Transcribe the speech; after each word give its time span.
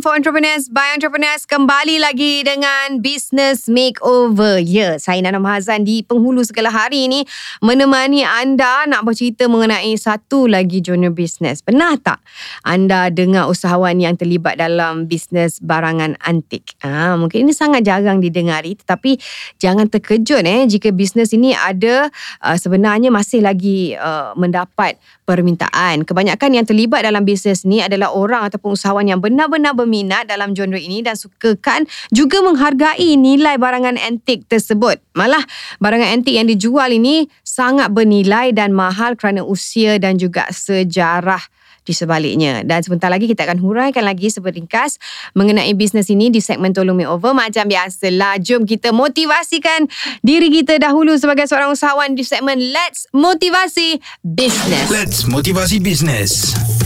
For 0.00 0.16
Entrepreneurs 0.16 0.72
by 0.72 0.96
Entrepreneurs 0.96 1.44
kembali 1.44 2.00
lagi 2.00 2.40
dengan 2.40 3.04
Business 3.04 3.68
Makeover. 3.68 4.56
Ya, 4.56 4.96
saya 4.96 5.20
Nana 5.20 5.36
Mahazan 5.36 5.84
di 5.84 6.00
penghulu 6.00 6.40
segala 6.40 6.72
hari 6.72 7.04
ini 7.04 7.28
menemani 7.60 8.24
anda 8.24 8.88
nak 8.88 9.04
bercerita 9.04 9.44
mengenai 9.44 9.92
satu 10.00 10.48
lagi 10.48 10.80
genre 10.80 11.12
bisnes. 11.12 11.60
Pernah 11.60 12.00
tak 12.00 12.24
anda 12.64 13.12
dengar 13.12 13.52
usahawan 13.52 14.00
yang 14.00 14.16
terlibat 14.16 14.56
dalam 14.56 15.04
bisnes 15.04 15.60
barangan 15.60 16.16
antik? 16.24 16.80
Ah, 16.80 17.20
mungkin 17.20 17.44
ini 17.44 17.52
sangat 17.52 17.84
jarang 17.84 18.24
didengari 18.24 18.80
tetapi 18.80 19.20
jangan 19.60 19.84
terkejut 19.84 20.40
eh 20.48 20.64
jika 20.64 20.96
bisnes 20.96 21.36
ini 21.36 21.52
ada 21.52 22.08
uh, 22.40 22.56
sebenarnya 22.56 23.12
masih 23.12 23.44
lagi 23.44 23.92
uh, 24.00 24.32
mendapat 24.32 24.96
permintaan. 25.30 26.02
Kebanyakan 26.02 26.58
yang 26.58 26.66
terlibat 26.66 27.06
dalam 27.06 27.22
bisnes 27.22 27.62
ni 27.62 27.78
adalah 27.78 28.10
orang 28.10 28.50
ataupun 28.50 28.74
usahawan 28.74 29.06
yang 29.06 29.22
benar-benar 29.22 29.78
berminat 29.78 30.26
dalam 30.26 30.50
genre 30.58 30.82
ini 30.82 31.06
dan 31.06 31.14
sukakan 31.14 31.86
juga 32.10 32.42
menghargai 32.42 33.14
nilai 33.14 33.54
barangan 33.54 33.94
antik 33.94 34.50
tersebut. 34.50 34.98
Malah 35.14 35.46
barangan 35.78 36.18
antik 36.18 36.34
yang 36.34 36.50
dijual 36.50 36.90
ini 36.90 37.30
sangat 37.46 37.94
bernilai 37.94 38.50
dan 38.50 38.74
mahal 38.74 39.14
kerana 39.14 39.46
usia 39.46 40.02
dan 40.02 40.18
juga 40.18 40.50
sejarah 40.50 41.59
di 41.84 41.92
sebaliknya. 41.92 42.62
Dan 42.66 42.82
sebentar 42.82 43.08
lagi 43.12 43.28
kita 43.28 43.46
akan 43.46 43.58
huraikan 43.60 44.04
lagi 44.04 44.32
seberingkas 44.32 44.98
mengenai 45.36 45.72
bisnes 45.76 46.08
ini 46.08 46.32
di 46.32 46.40
segmen 46.42 46.72
Tolong 46.72 46.96
Makeover. 46.96 47.32
Macam 47.36 47.68
biasalah, 47.68 48.40
jom 48.40 48.64
kita 48.64 48.90
motivasikan 48.90 49.86
diri 50.24 50.48
kita 50.50 50.80
dahulu 50.80 51.16
sebagai 51.16 51.46
seorang 51.46 51.72
usahawan 51.72 52.16
di 52.16 52.24
segmen 52.26 52.58
Let's 52.58 53.06
Motivasi 53.12 54.00
Business. 54.24 54.88
Let's 54.88 55.28
Motivasi 55.28 55.78
Business. 55.78 56.79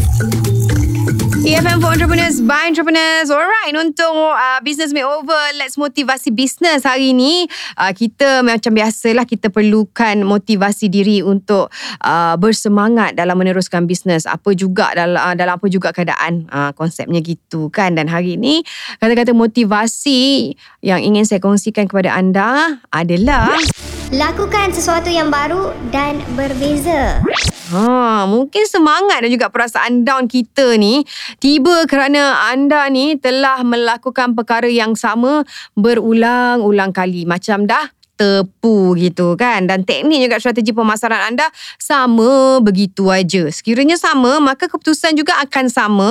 EFM 1.45 1.77
for 1.77 1.93
Entrepreneurs 1.93 2.41
by 2.41 2.73
Entrepreneurs. 2.73 3.29
Alright, 3.29 3.77
untuk 3.77 4.17
uh, 4.17 4.65
Business 4.65 4.97
Makeover, 4.97 5.53
let's 5.61 5.77
motivasi 5.77 6.33
business 6.33 6.89
hari 6.89 7.13
ini. 7.13 7.45
Uh, 7.77 7.93
kita 7.93 8.41
macam 8.41 8.73
biasalah, 8.73 9.29
kita 9.29 9.53
perlukan 9.53 10.25
motivasi 10.25 10.89
diri 10.89 11.21
untuk 11.21 11.69
uh, 12.01 12.41
bersemangat 12.41 13.13
dalam 13.13 13.37
meneruskan 13.37 13.85
bisnes. 13.85 14.25
Apa 14.25 14.57
juga 14.57 14.97
dalam, 14.97 15.21
uh, 15.21 15.37
dalam 15.37 15.61
apa 15.61 15.69
juga 15.69 15.93
keadaan. 15.93 16.49
Uh, 16.49 16.73
konsepnya 16.73 17.21
gitu 17.21 17.69
kan. 17.69 17.93
Dan 17.93 18.09
hari 18.09 18.41
ini, 18.41 18.65
kata-kata 18.97 19.37
motivasi 19.37 20.57
yang 20.81 21.05
ingin 21.05 21.29
saya 21.29 21.45
kongsikan 21.45 21.85
kepada 21.85 22.17
anda 22.17 22.81
adalah... 22.89 23.53
Lakukan 24.13 24.73
sesuatu 24.73 25.13
yang 25.13 25.29
baru 25.29 25.77
dan 25.93 26.25
berbeza. 26.39 27.21
Ha, 27.73 28.29
mungkin 28.29 28.69
semangat 28.69 29.25
dan 29.25 29.31
juga 29.33 29.49
perasaan 29.49 30.05
down 30.05 30.29
kita 30.29 30.77
ni 30.77 31.03
tiba 31.39 31.87
kerana 31.89 32.51
anda 32.51 32.87
ni 32.91 33.17
telah 33.19 33.63
melakukan 33.67 34.35
perkara 34.35 34.69
yang 34.69 34.99
sama 34.99 35.47
berulang-ulang 35.79 36.91
kali. 36.95 37.27
Macam 37.27 37.67
dah 37.67 37.91
tepu 38.15 38.95
gitu 38.95 39.35
kan? 39.35 39.67
Dan 39.67 39.83
teknik 39.83 40.31
juga 40.31 40.39
strategi 40.39 40.71
pemasaran 40.71 41.35
anda 41.35 41.47
sama 41.77 42.63
begitu 42.63 43.11
aja. 43.11 43.51
Sekiranya 43.51 43.99
sama 43.99 44.39
maka 44.39 44.71
keputusan 44.71 45.19
juga 45.19 45.35
akan 45.43 45.67
sama. 45.67 46.11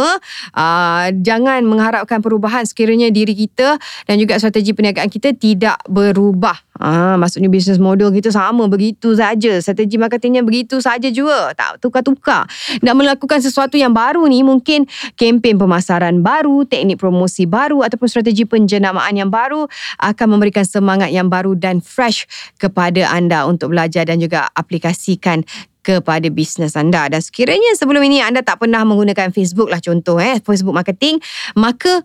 Uh, 0.52 1.08
jangan 1.24 1.64
mengharapkan 1.64 2.20
perubahan. 2.20 2.68
Sekiranya 2.68 3.10
diri 3.10 3.34
kita 3.34 3.80
dan 4.08 4.16
juga 4.20 4.38
strategi 4.40 4.76
perniagaan 4.76 5.10
kita 5.10 5.36
tidak 5.36 5.80
berubah 5.88 6.56
Ah, 6.82 7.14
maksudnya 7.22 7.54
bisnes 7.54 7.78
model 7.78 8.10
kita 8.10 8.34
sama 8.34 8.66
begitu 8.66 9.14
saja. 9.14 9.62
Strategi 9.62 10.02
marketingnya 10.02 10.42
begitu 10.42 10.82
saja 10.82 11.06
juga. 11.14 11.54
Tak 11.54 11.78
tukar-tukar. 11.78 12.50
Nak 12.82 12.96
melakukan 12.98 13.38
sesuatu 13.46 13.78
yang 13.78 13.94
baru 13.94 14.26
ni 14.26 14.42
mungkin 14.42 14.90
kempen 15.14 15.62
pemasaran 15.62 16.26
baru, 16.26 16.66
teknik 16.66 16.98
promosi 16.98 17.46
baru 17.46 17.86
ataupun 17.86 18.10
strategi 18.10 18.50
penjenamaan 18.50 19.14
yang 19.14 19.30
baru 19.30 19.70
akan 20.02 20.28
memberikan 20.34 20.66
semangat 20.66 21.14
yang 21.14 21.30
baru 21.30 21.54
dan 21.54 21.78
fresh 21.78 22.26
kepada 22.58 23.06
anda 23.14 23.46
untuk 23.46 23.70
belajar 23.70 24.10
dan 24.10 24.18
juga 24.18 24.50
aplikasikan 24.58 25.46
kepada 25.84 26.32
bisnes 26.32 26.80
anda. 26.80 27.12
Dan 27.12 27.20
sekiranya 27.20 27.76
sebelum 27.76 28.00
ini 28.08 28.24
anda 28.24 28.40
tak 28.40 28.64
pernah 28.64 28.88
menggunakan 28.88 29.36
Facebook 29.36 29.68
lah 29.68 29.84
contoh 29.84 30.18
eh 30.18 30.40
Facebook 30.40 30.72
marketing 30.72 31.20
maka 31.60 32.02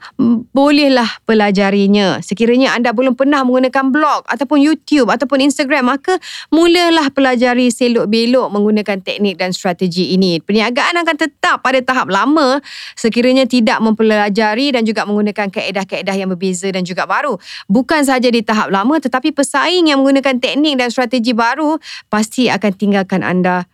bolehlah 0.50 1.06
pelajarinya. 1.25 2.19
Sekiranya 2.19 2.75
anda 2.75 2.91
belum 2.91 3.15
pernah 3.15 3.47
menggunakan 3.47 3.94
blog 3.94 4.27
ataupun 4.27 4.59
YouTube 4.59 5.09
ataupun 5.09 5.47
Instagram 5.47 5.94
maka 5.94 6.19
mulalah 6.50 7.09
pelajari 7.15 7.71
selok 7.71 8.11
belok 8.11 8.50
menggunakan 8.50 8.99
teknik 8.99 9.38
dan 9.38 9.55
strategi 9.55 10.19
ini. 10.19 10.43
Perniagaan 10.43 10.99
akan 10.99 11.17
tetap 11.17 11.62
pada 11.62 11.78
tahap 11.78 12.11
lama. 12.11 12.59
Sekiranya 12.99 13.47
tidak 13.47 13.78
mempelajari 13.78 14.75
dan 14.75 14.83
juga 14.83 15.06
menggunakan 15.06 15.55
kaedah-kaedah 15.55 16.15
yang 16.19 16.28
berbeza 16.34 16.67
dan 16.75 16.83
juga 16.83 17.06
baru. 17.06 17.38
Bukan 17.71 18.03
sahaja 18.03 18.27
di 18.27 18.43
tahap 18.43 18.75
lama 18.75 18.99
tetapi 18.99 19.31
pesaing 19.31 19.87
yang 19.87 20.03
menggunakan 20.03 20.43
teknik 20.43 20.75
dan 20.75 20.91
strategi 20.91 21.31
baru 21.31 21.78
pasti 22.11 22.50
akan 22.50 22.72
tinggalkan 22.75 23.22
anda 23.22 23.68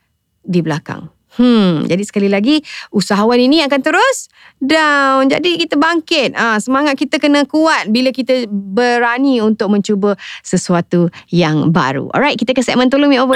di 0.45 0.61
belakang. 0.61 1.11
Hmm, 1.35 1.83
jadi 1.91 2.03
sekali 2.07 2.31
lagi 2.31 2.63
usahawan 2.95 3.43
ini 3.43 3.67
akan 3.67 3.81
terus 3.83 4.31
down. 4.63 5.27
Jadi 5.27 5.67
kita 5.67 5.75
bangkit. 5.75 6.31
Ah, 6.39 6.55
ha, 6.55 6.59
semangat 6.63 6.95
kita 6.95 7.19
kena 7.19 7.43
kuat 7.43 7.91
bila 7.91 8.15
kita 8.15 8.47
berani 8.47 9.43
untuk 9.43 9.67
mencuba 9.67 10.15
sesuatu 10.47 11.11
yang 11.35 11.75
baru. 11.75 12.07
Alright, 12.15 12.39
kita 12.39 12.55
ke 12.55 12.63
segmen 12.63 12.87
tolong 12.87 13.11
me 13.11 13.19
over. 13.19 13.35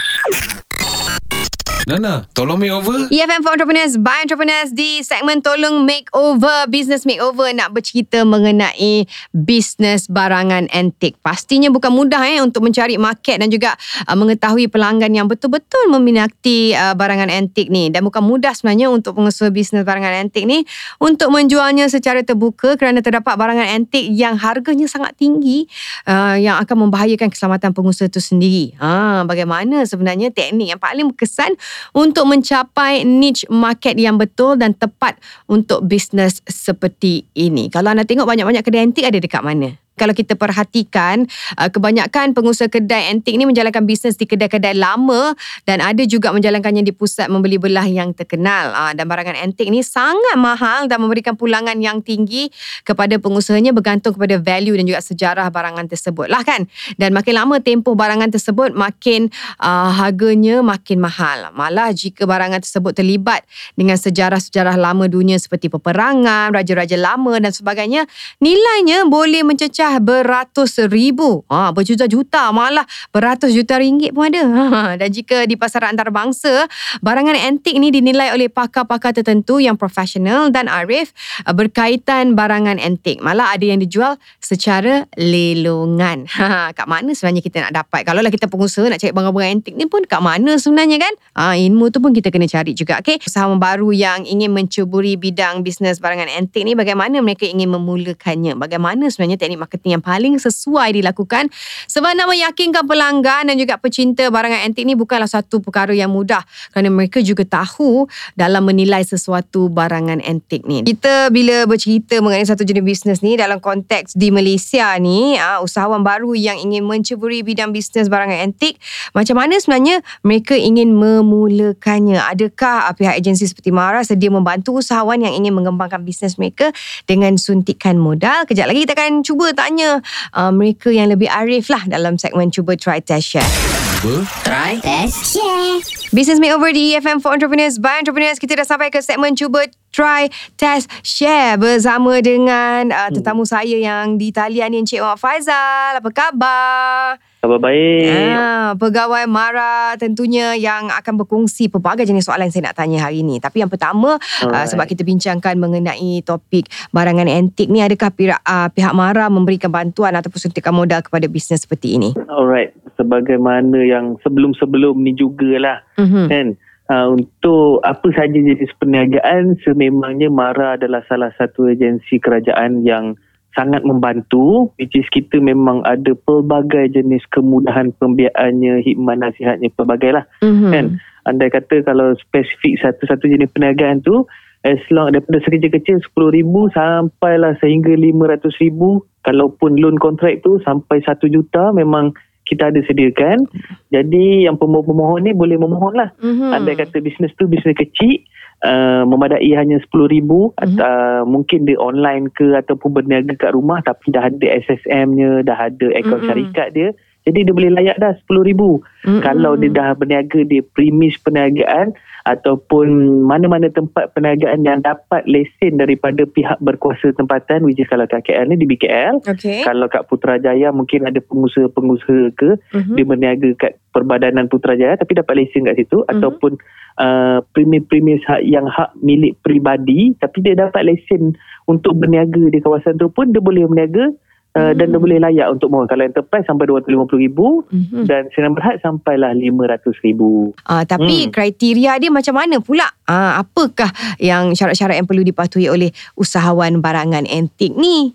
Nana, 1.87 2.27
tolong 2.35 2.59
makeover. 2.59 3.07
EFM 3.13 3.45
for 3.47 3.55
Entrepreneurs 3.55 3.95
by 4.01 4.27
Entrepreneurs 4.27 4.75
di 4.75 5.05
segmen 5.07 5.39
Tolong 5.39 5.87
Makeover, 5.87 6.67
Business 6.67 7.07
Makeover 7.07 7.55
nak 7.55 7.71
bercerita 7.71 8.27
mengenai 8.27 9.07
bisnes 9.31 10.11
barangan 10.11 10.67
antik. 10.75 11.15
Pastinya 11.23 11.71
bukan 11.71 11.95
mudah 11.95 12.25
eh 12.27 12.43
untuk 12.43 12.67
mencari 12.67 12.99
market 12.99 13.39
dan 13.39 13.53
juga 13.53 13.79
uh, 14.09 14.17
mengetahui 14.19 14.67
pelanggan 14.73 15.13
yang 15.13 15.31
betul-betul 15.31 15.93
meminati 15.93 16.75
uh, 16.75 16.97
barangan 16.99 17.31
antik 17.31 17.69
ni. 17.69 17.93
Dan 17.93 18.03
bukan 18.03 18.25
mudah 18.25 18.57
sebenarnya 18.57 18.91
untuk 18.91 19.15
pengusaha 19.21 19.53
bisnes 19.53 19.87
barangan 19.87 20.27
antik 20.27 20.49
ni 20.49 20.67
untuk 20.99 21.31
menjualnya 21.31 21.87
secara 21.87 22.25
terbuka 22.25 22.75
kerana 22.75 23.05
terdapat 23.05 23.39
barangan 23.39 23.69
antik 23.69 24.09
yang 24.09 24.35
harganya 24.35 24.89
sangat 24.89 25.15
tinggi 25.15 25.69
uh, 26.09 26.35
yang 26.35 26.59
akan 26.59 26.89
membahayakan 26.89 27.29
keselamatan 27.29 27.77
pengusaha 27.77 28.09
itu 28.09 28.25
sendiri. 28.25 28.73
Ha, 28.81 29.23
bagaimana 29.29 29.85
sebenarnya 29.85 30.33
teknik 30.33 30.73
yang 30.73 30.81
paling 30.81 31.13
berkesan 31.13 31.53
untuk 31.97 32.29
mencapai 32.29 33.03
niche 33.03 33.49
market 33.51 33.97
yang 33.99 34.21
betul 34.21 34.55
dan 34.55 34.77
tepat 34.77 35.19
untuk 35.49 35.85
bisnes 35.85 36.45
seperti 36.47 37.27
ini. 37.35 37.73
Kalau 37.73 37.91
anda 37.91 38.05
tengok 38.05 38.29
banyak-banyak 38.29 38.63
kedai 38.63 38.85
antik 38.85 39.09
ada 39.09 39.19
dekat 39.19 39.43
mana? 39.43 39.88
Kalau 39.99 40.15
kita 40.15 40.39
perhatikan 40.39 41.27
uh, 41.59 41.67
kebanyakan 41.67 42.33
pengusaha 42.33 42.71
kedai 42.71 43.11
antik 43.11 43.35
ni 43.35 43.45
menjalankan 43.45 43.83
bisnes 43.83 44.15
di 44.15 44.25
kedai-kedai 44.25 44.79
lama 44.79 45.35
dan 45.67 45.83
ada 45.83 46.01
juga 46.07 46.31
menjalankannya 46.31 46.87
di 46.87 46.95
pusat 46.95 47.27
membeli 47.27 47.59
belah 47.59 47.85
yang 47.85 48.15
terkenal. 48.15 48.71
Uh, 48.73 48.93
dan 48.95 49.11
barangan 49.11 49.35
antik 49.35 49.67
ni 49.69 49.83
sangat 49.83 50.39
mahal 50.39 50.87
dan 50.87 51.03
memberikan 51.03 51.35
pulangan 51.35 51.75
yang 51.83 51.99
tinggi 51.99 52.49
kepada 52.87 53.19
pengusahanya 53.19 53.75
bergantung 53.75 54.15
kepada 54.15 54.39
value 54.39 54.79
dan 54.79 54.85
juga 54.87 55.03
sejarah 55.03 55.51
barangan 55.51 55.91
tersebut 55.91 56.31
lah 56.31 56.47
kan? 56.47 56.71
Dan 56.95 57.11
makin 57.11 57.35
lama 57.35 57.59
tempoh 57.59 57.99
barangan 57.99 58.31
tersebut 58.31 58.73
makin 58.79 59.29
uh, 59.59 59.91
harganya 59.91 60.63
makin 60.63 61.03
mahal. 61.03 61.51
Malah 61.53 61.91
jika 61.91 62.29
barangan 62.29 62.63
tersebut 62.63 62.95
terlibat 62.95 63.43
dengan 63.75 63.99
sejarah-sejarah 63.99 64.79
lama 64.79 65.09
dunia 65.11 65.41
seperti 65.41 65.73
peperangan 65.73 66.53
raja-raja 66.53 66.95
lama 66.95 67.41
dan 67.41 67.51
sebagainya 67.51 68.05
nilainya 68.39 69.09
boleh 69.09 69.43
mencecah 69.43 69.88
dah 69.89 69.97
beratus 70.05 70.77
ribu. 70.93 71.49
Ha, 71.49 71.73
berjuta-juta 71.73 72.53
malah 72.53 72.85
beratus 73.09 73.57
juta 73.57 73.81
ringgit 73.81 74.13
pun 74.13 74.29
ada. 74.29 74.45
Ha, 74.69 75.01
dan 75.01 75.09
jika 75.09 75.49
di 75.49 75.57
pasaran 75.57 75.97
antarabangsa, 75.97 76.69
barangan 77.01 77.35
antik 77.35 77.73
ni 77.81 77.89
dinilai 77.89 78.37
oleh 78.37 78.53
pakar-pakar 78.53 79.17
tertentu 79.17 79.57
yang 79.65 79.81
profesional 79.81 80.53
dan 80.53 80.69
arif 80.69 81.17
uh, 81.49 81.57
berkaitan 81.57 82.37
barangan 82.37 82.77
antik. 82.77 83.25
Malah 83.25 83.57
ada 83.57 83.65
yang 83.65 83.81
dijual 83.81 84.21
secara 84.45 85.09
lelongan. 85.17 86.29
Ha, 86.39 86.71
kat 86.73 86.87
mana 86.87 87.13
sebenarnya 87.13 87.43
kita 87.45 87.59
nak 87.67 87.73
dapat? 87.85 88.07
Kalau 88.09 88.23
lah 88.23 88.31
kita 88.31 88.47
pengusaha 88.49 88.87
nak 88.89 89.03
cari 89.03 89.11
barang-barang 89.11 89.53
antik 89.59 89.75
ni 89.75 89.85
pun 89.91 90.07
kat 90.07 90.23
mana 90.23 90.57
sebenarnya 90.57 90.97
kan? 91.03 91.13
Ha, 91.35 91.59
ilmu 91.59 91.91
tu 91.91 91.99
pun 91.99 92.15
kita 92.15 92.31
kena 92.31 92.47
cari 92.47 92.73
juga. 92.73 93.03
Okay? 93.03 93.21
Usahawan 93.21 93.59
baru 93.59 93.91
yang 93.93 94.25
ingin 94.25 94.55
mencuburi 94.55 95.19
bidang 95.19 95.61
bisnes 95.67 95.99
barangan 95.99 96.31
antik 96.31 96.63
ni, 96.63 96.73
bagaimana 96.79 97.19
mereka 97.21 97.45
ingin 97.45 97.75
memulakannya? 97.75 98.55
Bagaimana 98.55 99.11
sebenarnya 99.11 99.37
teknik 99.37 99.61
marketing 99.61 99.78
marketing 99.79 99.95
yang 99.95 100.05
paling 100.05 100.35
sesuai 100.43 100.99
dilakukan 100.99 101.47
sebab 101.87 102.19
nak 102.19 102.27
meyakinkan 102.27 102.83
pelanggan 102.83 103.47
dan 103.47 103.55
juga 103.55 103.79
pecinta 103.79 104.27
barangan 104.27 104.67
antik 104.67 104.83
ni 104.83 104.99
bukanlah 104.99 105.31
satu 105.31 105.63
perkara 105.63 105.95
yang 105.95 106.11
mudah 106.11 106.43
kerana 106.75 106.91
mereka 106.91 107.23
juga 107.23 107.47
tahu 107.47 108.11
dalam 108.35 108.67
menilai 108.67 109.07
sesuatu 109.07 109.71
barangan 109.71 110.19
antik 110.27 110.67
ni. 110.67 110.83
Kita 110.83 111.31
bila 111.31 111.63
bercerita 111.71 112.19
mengenai 112.19 112.49
satu 112.49 112.67
jenis 112.67 112.83
bisnes 112.83 113.19
ni 113.23 113.39
dalam 113.39 113.63
konteks 113.63 114.19
di 114.19 114.35
Malaysia 114.35 114.91
ni, 114.99 115.39
uh, 115.39 115.63
usahawan 115.63 116.03
baru 116.03 116.35
yang 116.35 116.59
ingin 116.59 116.83
menceburi 116.83 117.47
bidang 117.47 117.71
bisnes 117.71 118.11
barangan 118.11 118.51
antik, 118.51 118.81
macam 119.15 119.39
mana 119.39 119.61
sebenarnya 119.61 120.03
mereka 120.25 120.57
ingin 120.57 120.97
memulakannya? 120.97 122.19
Adakah 122.19 122.91
uh, 122.91 122.95
pihak 122.97 123.15
agensi 123.15 123.47
seperti 123.47 123.71
Mara 123.71 124.03
sedia 124.03 124.33
membantu 124.33 124.81
usahawan 124.81 125.21
yang 125.21 125.37
ingin 125.37 125.55
mengembangkan 125.55 126.03
bisnes 126.03 126.41
mereka 126.41 126.73
dengan 127.05 127.37
suntikan 127.37 128.01
modal? 128.01 128.49
Kejap 128.49 128.67
lagi 128.73 128.89
kita 128.89 128.97
akan 128.97 129.21
cuba 129.21 129.53
tanya 129.53 129.68
uh, 129.77 130.53
mereka 130.55 130.89
yang 130.89 131.13
lebih 131.13 131.29
arif 131.29 131.69
lah 131.69 131.85
dalam 131.85 132.17
segmen 132.17 132.49
Cuba 132.49 132.79
Try 132.79 133.05
Test 133.05 133.37
Share. 133.37 133.53
Cuba 133.99 134.23
Try, 134.47 134.79
test, 134.79 135.35
share. 135.35 135.83
Business 136.15 136.39
Makeover 136.39 136.71
di 136.71 136.95
EFM 136.95 137.19
for 137.19 137.35
Entrepreneurs 137.35 137.83
by 137.83 137.99
Entrepreneurs. 137.99 138.39
Kita 138.39 138.55
dah 138.55 138.63
sampai 138.63 138.95
ke 138.95 139.03
segmen 139.03 139.35
Cuba 139.35 139.67
Try, 139.91 140.31
Test, 140.55 140.87
Share 141.03 141.59
bersama 141.59 142.23
dengan 142.23 142.95
uh, 142.95 143.11
tetamu 143.11 143.43
saya 143.43 143.75
yang 143.75 144.15
di 144.15 144.31
talian 144.31 144.71
ni 144.71 144.87
Encik 144.87 145.03
Mak 145.03 145.19
Faizal. 145.19 145.99
Apa 145.99 146.09
khabar? 146.15 147.28
Khabar 147.39 147.63
baik. 147.63 148.35
Ah, 148.35 148.75
pegawai 148.75 149.23
Mara 149.31 149.95
tentunya 149.95 150.59
yang 150.59 150.91
akan 150.91 151.23
berkongsi 151.23 151.71
pelbagai 151.71 152.03
jenis 152.03 152.27
soalan 152.27 152.51
yang 152.51 152.55
saya 152.59 152.65
nak 152.67 152.77
tanya 152.83 153.07
hari 153.07 153.23
ini. 153.23 153.39
Tapi 153.39 153.63
yang 153.63 153.71
pertama, 153.71 154.19
uh, 154.19 154.67
sebab 154.67 154.91
kita 154.91 155.07
bincangkan 155.07 155.55
mengenai 155.55 156.19
topik 156.27 156.67
barangan 156.91 157.31
antik 157.31 157.71
ni, 157.71 157.79
adakah 157.79 158.11
pihak, 158.11 158.43
uh, 158.43 158.67
pihak 158.75 158.91
Mara 158.91 159.31
memberikan 159.31 159.71
bantuan 159.71 160.19
ataupun 160.19 160.51
suntikan 160.51 160.75
modal 160.75 160.99
kepada 160.99 161.31
bisnes 161.31 161.63
seperti 161.63 161.95
ini? 161.95 162.11
Alright. 162.27 162.75
Sebagaimana 162.99 163.87
yang 163.87 164.19
sebelum-sebelum 164.27 164.99
ni 164.99 165.15
jugalah 165.15 165.87
Mm-hmm. 165.99 166.27
kan. 166.31 166.49
Uh, 166.89 167.21
untuk 167.21 167.85
apa 167.85 168.09
saja 168.17 168.33
jenis 168.33 168.73
perniagaan 168.81 169.61
sememangnya 169.61 170.33
Mara 170.33 170.81
adalah 170.81 171.05
salah 171.05 171.29
satu 171.37 171.69
agensi 171.69 172.17
kerajaan 172.17 172.81
yang 172.81 173.13
sangat 173.59 173.83
membantu 173.83 174.71
which 174.79 174.95
is 174.95 175.03
kita 175.11 175.43
memang 175.43 175.83
ada 175.83 176.15
pelbagai 176.15 176.95
jenis 176.95 177.27
kemudahan 177.35 177.91
pembiayaannya 177.99 178.87
hikmah 178.87 179.19
nasihatnya 179.19 179.75
pelbagai 179.75 180.15
lah. 180.15 180.25
Mm-hmm. 180.47 180.71
kan? 180.71 180.87
Andai 181.27 181.51
kata 181.51 181.83
kalau 181.83 182.15
spesifik 182.15 182.79
satu-satu 182.79 183.27
jenis 183.27 183.51
perniagaan 183.51 184.07
tu 184.07 184.23
as 184.63 184.79
long 184.95 185.11
daripada 185.11 185.43
sekecil 185.43 185.71
kecil 185.75 185.97
RM10,000 186.15 186.55
sampailah 186.75 187.53
sehingga 187.59 187.99
RM500,000 187.99 188.81
kalaupun 189.27 189.77
loan 189.77 189.99
kontrak 189.99 190.41
tu 190.47 190.63
sampai 190.63 191.03
1 191.03 191.19
juta 191.29 191.75
memang 191.75 192.15
kita 192.49 192.73
ada 192.73 192.81
sediakan 192.83 193.45
jadi 193.89 194.49
yang 194.49 194.57
pemohon-pemohon 194.57 195.23
ni 195.23 195.33
boleh 195.33 195.55
memohon 195.55 195.93
lah 195.95 196.11
Mm-hmm. 196.19 196.51
andai 196.51 196.75
kata 196.75 196.99
bisnes 196.99 197.31
tu 197.37 197.45
bisnes 197.45 197.77
kecil 197.77 198.25
uh, 198.65 199.05
memadai 199.05 199.53
hanya 199.53 199.79
RM10,000 199.85 200.25
mm-hmm. 200.25 200.79
uh, 200.81 201.23
mungkin 201.29 201.63
dia 201.63 201.77
online 201.77 202.33
ke 202.33 202.57
ataupun 202.57 202.97
berniaga 202.97 203.37
kat 203.37 203.53
rumah 203.53 203.85
tapi 203.85 204.11
dah 204.11 204.27
ada 204.27 204.47
SSM-nya 204.65 205.45
dah 205.45 205.69
ada 205.69 205.87
akaun 205.95 206.25
Mhm. 206.25 206.27
syarikat 206.27 206.69
dia 206.73 206.89
jadi 207.29 207.45
dia 207.45 207.53
boleh 207.53 207.71
layak 207.77 208.01
dah 208.01 208.17
RM10,000 208.25 208.61
Mm-mm. 209.05 209.21
kalau 209.21 209.53
dia 209.55 209.69
dah 209.69 209.93
berniaga 209.93 210.41
di 210.43 210.65
premis 210.65 211.21
perniagaan 211.21 211.93
ataupun 212.29 212.87
mana-mana 213.25 213.73
tempat 213.73 214.13
perniagaan 214.13 214.61
yang 214.61 214.85
dapat 214.85 215.25
lesen 215.25 215.81
daripada 215.81 216.29
pihak 216.29 216.61
berkuasa 216.61 217.17
tempatan 217.17 217.65
which 217.65 217.81
is 217.81 217.89
kalau 217.89 218.05
kat 218.05 218.21
KL 218.29 218.53
ni 218.53 218.61
di 218.61 218.69
BKL 218.69 219.25
Okay. 219.25 219.65
kalau 219.65 219.89
kat 219.89 220.05
Putrajaya 220.05 220.69
mungkin 220.69 221.09
ada 221.09 221.25
pengusaha-pengusaha 221.25 222.37
ke 222.37 222.51
Mhm. 222.77 222.95
dia 223.01 223.05
berniaga 223.09 223.49
kat 223.57 223.73
Perbadanan 223.97 224.53
Putrajaya 224.53 225.01
tapi 225.01 225.17
dapat 225.17 225.41
lesen 225.41 225.65
kat 225.65 225.81
situ 225.81 226.05
Mhm. 226.05 226.11
ataupun 226.13 226.53
uh, 227.01 227.41
premis-premis 227.57 228.21
hak 228.29 228.45
yang 228.45 228.69
hak 228.69 228.93
milik 229.01 229.41
peribadi 229.41 230.13
tapi 230.21 230.45
dia 230.45 230.53
dapat 230.53 230.85
lesen 230.85 231.33
untuk 231.65 231.97
berniaga 231.97 232.53
di 232.53 232.61
kawasan 232.61 233.01
tu 233.01 233.09
pun 233.09 233.33
dia 233.33 233.41
boleh 233.41 233.65
berniaga 233.65 234.13
uh, 234.57 234.73
dan 234.73 234.87
dia 234.89 235.01
boleh 235.01 235.19
layak 235.19 235.49
untuk 235.51 235.69
mohon 235.69 235.85
kalau 235.85 236.07
enterprise 236.07 236.47
sampai 236.47 236.65
RM250,000 236.65 237.39
Mhm. 237.69 238.03
dan 238.07 238.23
senang 238.33 238.55
berhad 238.57 238.81
sampailah 238.81 239.35
RM500,000 239.35 240.21
Ah, 240.65 240.85
tapi 240.85 241.29
Hmm. 241.29 241.33
kriteria 241.33 241.99
dia 241.99 242.11
macam 242.13 242.35
mana 242.37 242.57
pula? 242.63 242.87
Ah, 243.05 243.43
apakah 243.43 243.91
yang 244.17 244.55
syarat-syarat 244.55 244.97
yang 244.97 245.09
perlu 245.09 245.21
dipatuhi 245.21 245.69
oleh 245.69 245.91
usahawan 246.15 246.81
barangan 246.81 247.27
antik 247.27 247.75
ni? 247.77 248.15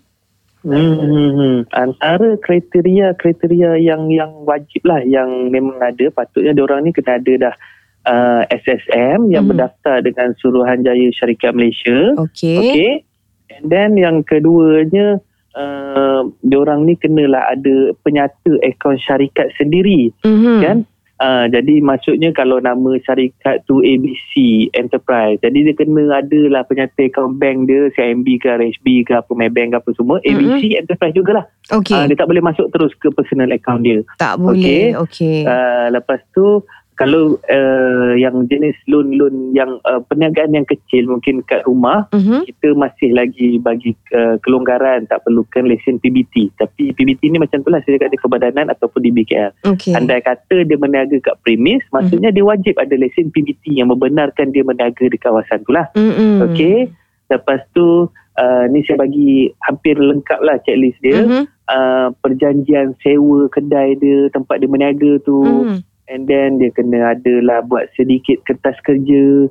Hmm, 0.64 1.68
antara 1.76 2.40
kriteria-kriteria 2.40 3.84
yang 3.84 4.08
yang 4.08 4.32
wajib 4.48 4.80
lah 4.88 5.04
yang 5.04 5.52
memang 5.52 5.76
ada 5.76 6.08
patutnya 6.08 6.56
orang 6.56 6.88
ni 6.88 6.90
kena 6.90 7.20
ada 7.20 7.32
dah 7.36 7.54
uh, 8.08 8.42
SSM 8.48 9.28
yang 9.28 9.44
Mhm. 9.44 9.50
berdaftar 9.52 10.00
dengan 10.00 10.32
Suruhanjaya 10.40 11.12
Syarikat 11.12 11.52
Malaysia. 11.52 12.16
Okey. 12.16 12.56
Okay. 12.56 12.92
And 13.52 13.68
then 13.68 14.00
yang 14.00 14.24
keduanya 14.24 15.20
uh, 15.54 16.22
diorang 16.40 16.82
ni 16.82 16.94
kenalah 16.94 17.48
ada 17.48 17.74
penyata 18.00 18.52
akaun 18.60 18.98
syarikat 18.98 19.50
sendiri 19.54 20.10
Mhm. 20.20 20.58
kan. 20.60 20.78
Uh, 21.14 21.46
jadi 21.46 21.78
maksudnya 21.78 22.34
kalau 22.34 22.58
nama 22.58 22.98
syarikat 23.00 23.62
tu 23.64 23.78
ABC 23.78 24.34
Enterprise 24.74 25.38
jadi 25.38 25.70
dia 25.70 25.72
kena 25.72 26.10
ada 26.12 26.40
lah 26.50 26.66
penyata 26.66 26.90
akaun 27.00 27.38
bank 27.38 27.70
dia 27.70 27.86
CIMB 27.94 28.26
ke 28.34 28.50
RHB 28.50 28.86
ke 29.04 29.14
apa 29.14 29.30
Maybank 29.30 29.70
ke 29.70 29.76
apa 29.78 29.90
semua 29.94 30.18
ABC 30.20 30.74
Enterprise 30.74 31.14
jugalah 31.14 31.46
Okey. 31.70 31.94
uh, 31.94 32.10
dia 32.10 32.18
tak 32.18 32.26
boleh 32.26 32.42
masuk 32.42 32.66
terus 32.68 32.90
ke 32.98 33.14
personal 33.14 33.46
account 33.48 33.86
dia 33.86 34.02
tak 34.18 34.42
boleh. 34.42 34.98
Okey. 34.98 35.46
uh, 35.46 35.86
lepas 35.88 36.18
tu 36.34 36.66
kalau 36.94 37.34
uh, 37.44 38.12
yang 38.14 38.46
jenis 38.46 38.78
loan-loan 38.86 39.50
yang 39.50 39.82
uh, 39.82 39.98
perniagaan 40.00 40.52
yang 40.52 40.62
kecil 40.64 41.06
mungkin 41.06 41.42
kat 41.42 41.62
rumah 41.62 42.06
Mhm. 42.10 42.46
kita 42.46 42.74
masih 42.74 43.10
lagi 43.10 43.58
bagi 43.58 43.92
uh, 44.10 44.38
kelonggaran 44.40 45.06
tak 45.06 45.22
perlukan 45.22 45.66
lesen 45.66 45.98
PBT 45.98 46.54
tapi 46.54 46.90
PBT 46.90 47.28
ni 47.28 47.38
macam 47.38 47.60
tu 47.60 47.68
lah 47.68 47.82
saya 47.82 47.98
cakap 47.98 48.10
di 48.10 48.18
Kebadan 48.18 48.70
ataupun 48.70 49.00
di 49.00 49.10
BKL 49.10 49.50
Okey. 49.66 49.92
andai 49.92 50.20
kata 50.20 50.62
dia 50.62 50.76
berniaga 50.76 51.18
kat 51.20 51.34
premis 51.40 51.82
maksudnya 51.90 52.30
dia 52.30 52.42
wajib 52.42 52.74
ada 52.76 52.94
lesen 52.94 53.28
PBT 53.28 53.74
yang 53.74 53.88
membenarkan 53.88 54.50
dia 54.50 54.62
berniaga 54.62 55.04
di 55.04 55.18
kawasan 55.18 55.62
tu 55.62 55.72
lah 55.72 55.90
Mhm. 55.92 56.46
okey 56.46 56.76
lepas 57.26 57.58
tu 57.72 58.06
uh, 58.36 58.64
ni 58.68 58.84
saya 58.84 59.00
bagi 59.00 59.50
hampir 59.60 59.96
lengkap 59.96 60.38
lah 60.40 60.60
checklist 60.60 61.00
dia 61.00 61.18
Mhm. 61.20 61.42
uh, 61.66 62.08
perjanjian 62.20 62.94
sewa 63.00 63.48
kedai 63.48 63.96
dia 63.96 64.30
tempat 64.30 64.60
dia 64.60 64.68
berniaga 64.68 65.18
tu 65.20 65.42
Mhm. 65.42 65.78
And 66.06 66.24
then 66.24 66.56
dia 66.56 66.68
kena 66.70 67.12
ada 67.12 67.34
lah 67.40 67.60
buat 67.62 67.88
sedikit 67.94 68.42
kertas 68.42 68.76
kerja 68.82 69.48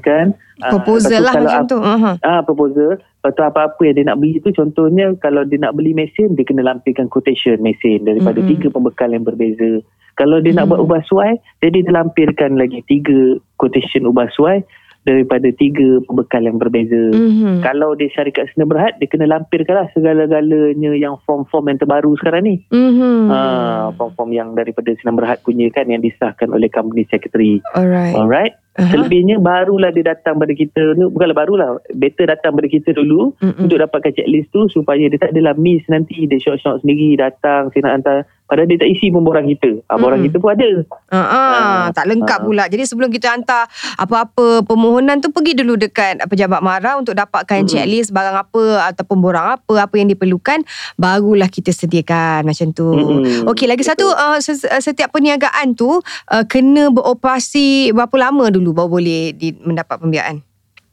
kan 0.00 0.32
Ah, 0.62 0.70
Proposal 0.72 1.20
lepas 1.20 1.36
lah 1.36 1.42
macam 1.42 1.62
tu. 1.66 1.78
Aha. 1.82 2.12
Ah 2.22 2.40
proposal. 2.40 2.96
Lepas 2.96 3.32
tu 3.34 3.42
apa-apa 3.42 3.82
yang 3.82 3.96
dia 3.98 4.06
nak 4.06 4.18
beli 4.18 4.38
tu 4.38 4.54
contohnya 4.54 5.10
kalau 5.18 5.42
dia 5.42 5.58
nak 5.58 5.74
beli 5.74 5.90
mesin 5.90 6.32
dia 6.32 6.46
kena 6.46 6.62
lampirkan 6.62 7.10
quotation 7.10 7.58
mesin 7.58 8.00
daripada 8.00 8.38
Mm-mm. 8.38 8.50
tiga 8.56 8.70
pembekal 8.70 9.10
yang 9.10 9.26
berbeza. 9.26 9.82
Kalau 10.14 10.38
dia 10.38 10.54
nak 10.54 10.64
Mm. 10.64 10.70
buat 10.70 10.80
ubah 10.80 11.02
suai, 11.04 11.34
jadi 11.58 11.82
dia 11.82 11.92
lampirkan 11.92 12.54
lagi 12.54 12.78
tiga 12.86 13.36
quotation 13.56 14.06
ubah 14.06 14.30
suai 14.30 14.62
daripada 15.02 15.50
tiga 15.58 15.98
pembekal 16.06 16.42
yang 16.46 16.58
berbeza. 16.62 17.10
Mhm. 17.10 17.62
Kalau 17.66 17.98
dia 17.98 18.06
syarikat 18.14 18.46
sena 18.54 18.70
berhad, 18.70 18.94
dia 19.02 19.10
kena 19.10 19.26
lampirkan 19.26 19.82
lah 19.82 19.86
segala-galanya 19.90 20.94
yang 20.94 21.18
form-form 21.26 21.74
yang 21.74 21.78
terbaru 21.82 22.14
sekarang 22.22 22.46
ni. 22.46 22.56
Mhm. 22.70 23.26
Ah, 23.26 23.90
form-form 23.98 24.30
yang 24.30 24.54
daripada 24.54 24.94
Senam 25.02 25.18
Berhad 25.18 25.42
punya 25.42 25.66
kan 25.74 25.90
yang 25.90 25.98
disahkan 25.98 26.54
oleh 26.54 26.70
company 26.70 27.02
secretary. 27.10 27.58
Alright. 27.74 28.14
Alright. 28.14 28.54
Aha. 28.72 28.88
Selebihnya 28.88 29.36
barulah 29.36 29.92
dia 29.92 30.16
datang 30.16 30.40
pada 30.40 30.56
kita 30.56 30.96
tu. 30.96 31.12
Bukanlah 31.12 31.36
barulah. 31.36 31.68
Better 31.92 32.24
datang 32.32 32.56
pada 32.56 32.68
kita 32.72 32.96
dulu 32.96 33.36
Mm-mm. 33.36 33.68
untuk 33.68 33.76
dapatkan 33.76 34.16
checklist 34.16 34.48
tu 34.48 34.64
supaya 34.72 35.12
dia 35.12 35.20
tak 35.20 35.36
adalah 35.36 35.52
miss 35.60 35.84
nanti. 35.92 36.24
Dia 36.24 36.40
short-short 36.40 36.80
sendiri 36.80 37.20
datang. 37.20 37.68
Saya 37.74 37.84
nak 37.84 37.94
hantar. 38.00 38.18
Padahal 38.52 38.68
dia 38.68 38.84
tak 38.84 38.92
isi 38.92 39.08
pun 39.08 39.24
borang 39.24 39.48
kita. 39.48 39.80
Ha, 39.88 39.96
borang 39.96 40.20
Mm-mm. 40.20 40.28
kita 40.28 40.36
pun 40.36 40.50
ada. 40.52 40.70
Ah, 41.08 41.16
ah, 41.16 41.32
Ah, 41.32 41.84
tak 41.88 42.04
lengkap 42.04 42.36
ah. 42.36 42.44
pula. 42.44 42.64
Jadi 42.68 42.84
sebelum 42.84 43.08
kita 43.08 43.32
hantar 43.32 43.64
apa-apa 43.96 44.60
permohonan 44.68 45.24
tu 45.24 45.32
pergi 45.32 45.56
dulu 45.56 45.80
dekat 45.80 46.20
pejabat 46.28 46.60
mara 46.60 47.00
untuk 47.00 47.16
dapatkan 47.16 47.64
Mm-mm. 47.64 47.72
checklist 47.72 48.12
barang 48.12 48.36
apa 48.36 48.92
ataupun 48.92 49.24
borang 49.24 49.56
apa 49.56 49.88
apa 49.88 49.94
yang 49.96 50.12
diperlukan 50.12 50.68
barulah 51.00 51.48
kita 51.48 51.72
sediakan 51.72 52.44
macam 52.44 52.76
tu. 52.76 52.92
Mm-mm. 52.92 53.48
Okey 53.48 53.64
lagi 53.64 53.88
Betul. 53.88 54.12
satu 54.12 54.20
uh, 54.20 54.36
setiap 54.84 55.08
perniagaan 55.16 55.72
tu 55.72 55.88
uh, 55.88 56.44
kena 56.44 56.92
beroperasi 56.92 57.96
berapa 57.96 58.12
lama 58.20 58.52
dulu 58.52 58.76
baru 58.76 59.00
boleh 59.00 59.32
di, 59.32 59.56
mendapat 59.64 59.96
pembiayaan? 59.96 60.51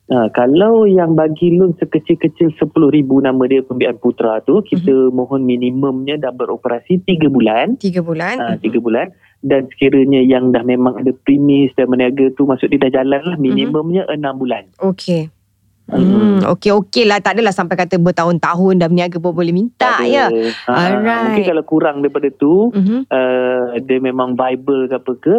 Ha, 0.09 0.25
kalau 0.33 0.89
yang 0.89 1.13
bagi 1.13 1.53
loan 1.53 1.77
sekecil-kecil 1.77 2.57
RM10,000 2.57 3.05
nama 3.21 3.43
dia 3.45 3.61
pembiayaan 3.61 4.01
putra 4.01 4.41
tu, 4.41 4.65
kita 4.65 4.89
Mhm. 4.89 5.13
mohon 5.13 5.45
minimumnya 5.45 6.17
dah 6.17 6.33
beroperasi 6.33 7.05
3 7.05 7.29
bulan. 7.29 7.77
Tiga 7.77 8.01
bulan. 8.01 8.35
Ha, 8.35 8.57
3 8.57 8.81
bulan. 8.81 9.13
Dan 9.39 9.69
sekiranya 9.69 10.19
yang 10.19 10.49
dah 10.49 10.65
memang 10.65 10.97
ada 10.97 11.13
premis 11.15 11.69
dan 11.73 11.87
meniaga 11.87 12.25
tu 12.33 12.43
maksud 12.43 12.67
dia 12.67 12.81
dah 12.81 12.99
jalan 12.99 13.21
lah. 13.23 13.37
Mhm. 13.37 13.43
Minimumnya 13.43 14.03
6 14.09 14.33
bulan. 14.35 14.65
Okey. 14.81 15.29
Hmm, 15.89 16.45
okey-okey 16.47 17.05
lah. 17.05 17.17
Tak 17.17 17.33
adalah 17.33 17.49
sampai 17.49 17.73
kata 17.75 17.97
bertahun-tahun 17.97 18.77
dah 18.77 18.85
berniaga 18.85 19.17
pun 19.17 19.33
boleh 19.33 19.49
minta 19.49 19.97
Tak 19.97 20.05
ya. 20.05 20.25
ada. 20.25 20.41
Ha, 20.65 20.73
Alright. 20.73 21.21
Mungkin 21.23 21.45
kalau 21.45 21.63
kurang 21.63 22.01
daripada 22.01 22.29
tu, 22.31 22.69
Mhm. 22.69 23.09
uh, 23.09 23.77
dia 23.79 23.97
memang 23.97 24.33
viable 24.33 24.85
ke 24.85 24.95
apa 24.95 25.13
ke, 25.15 25.35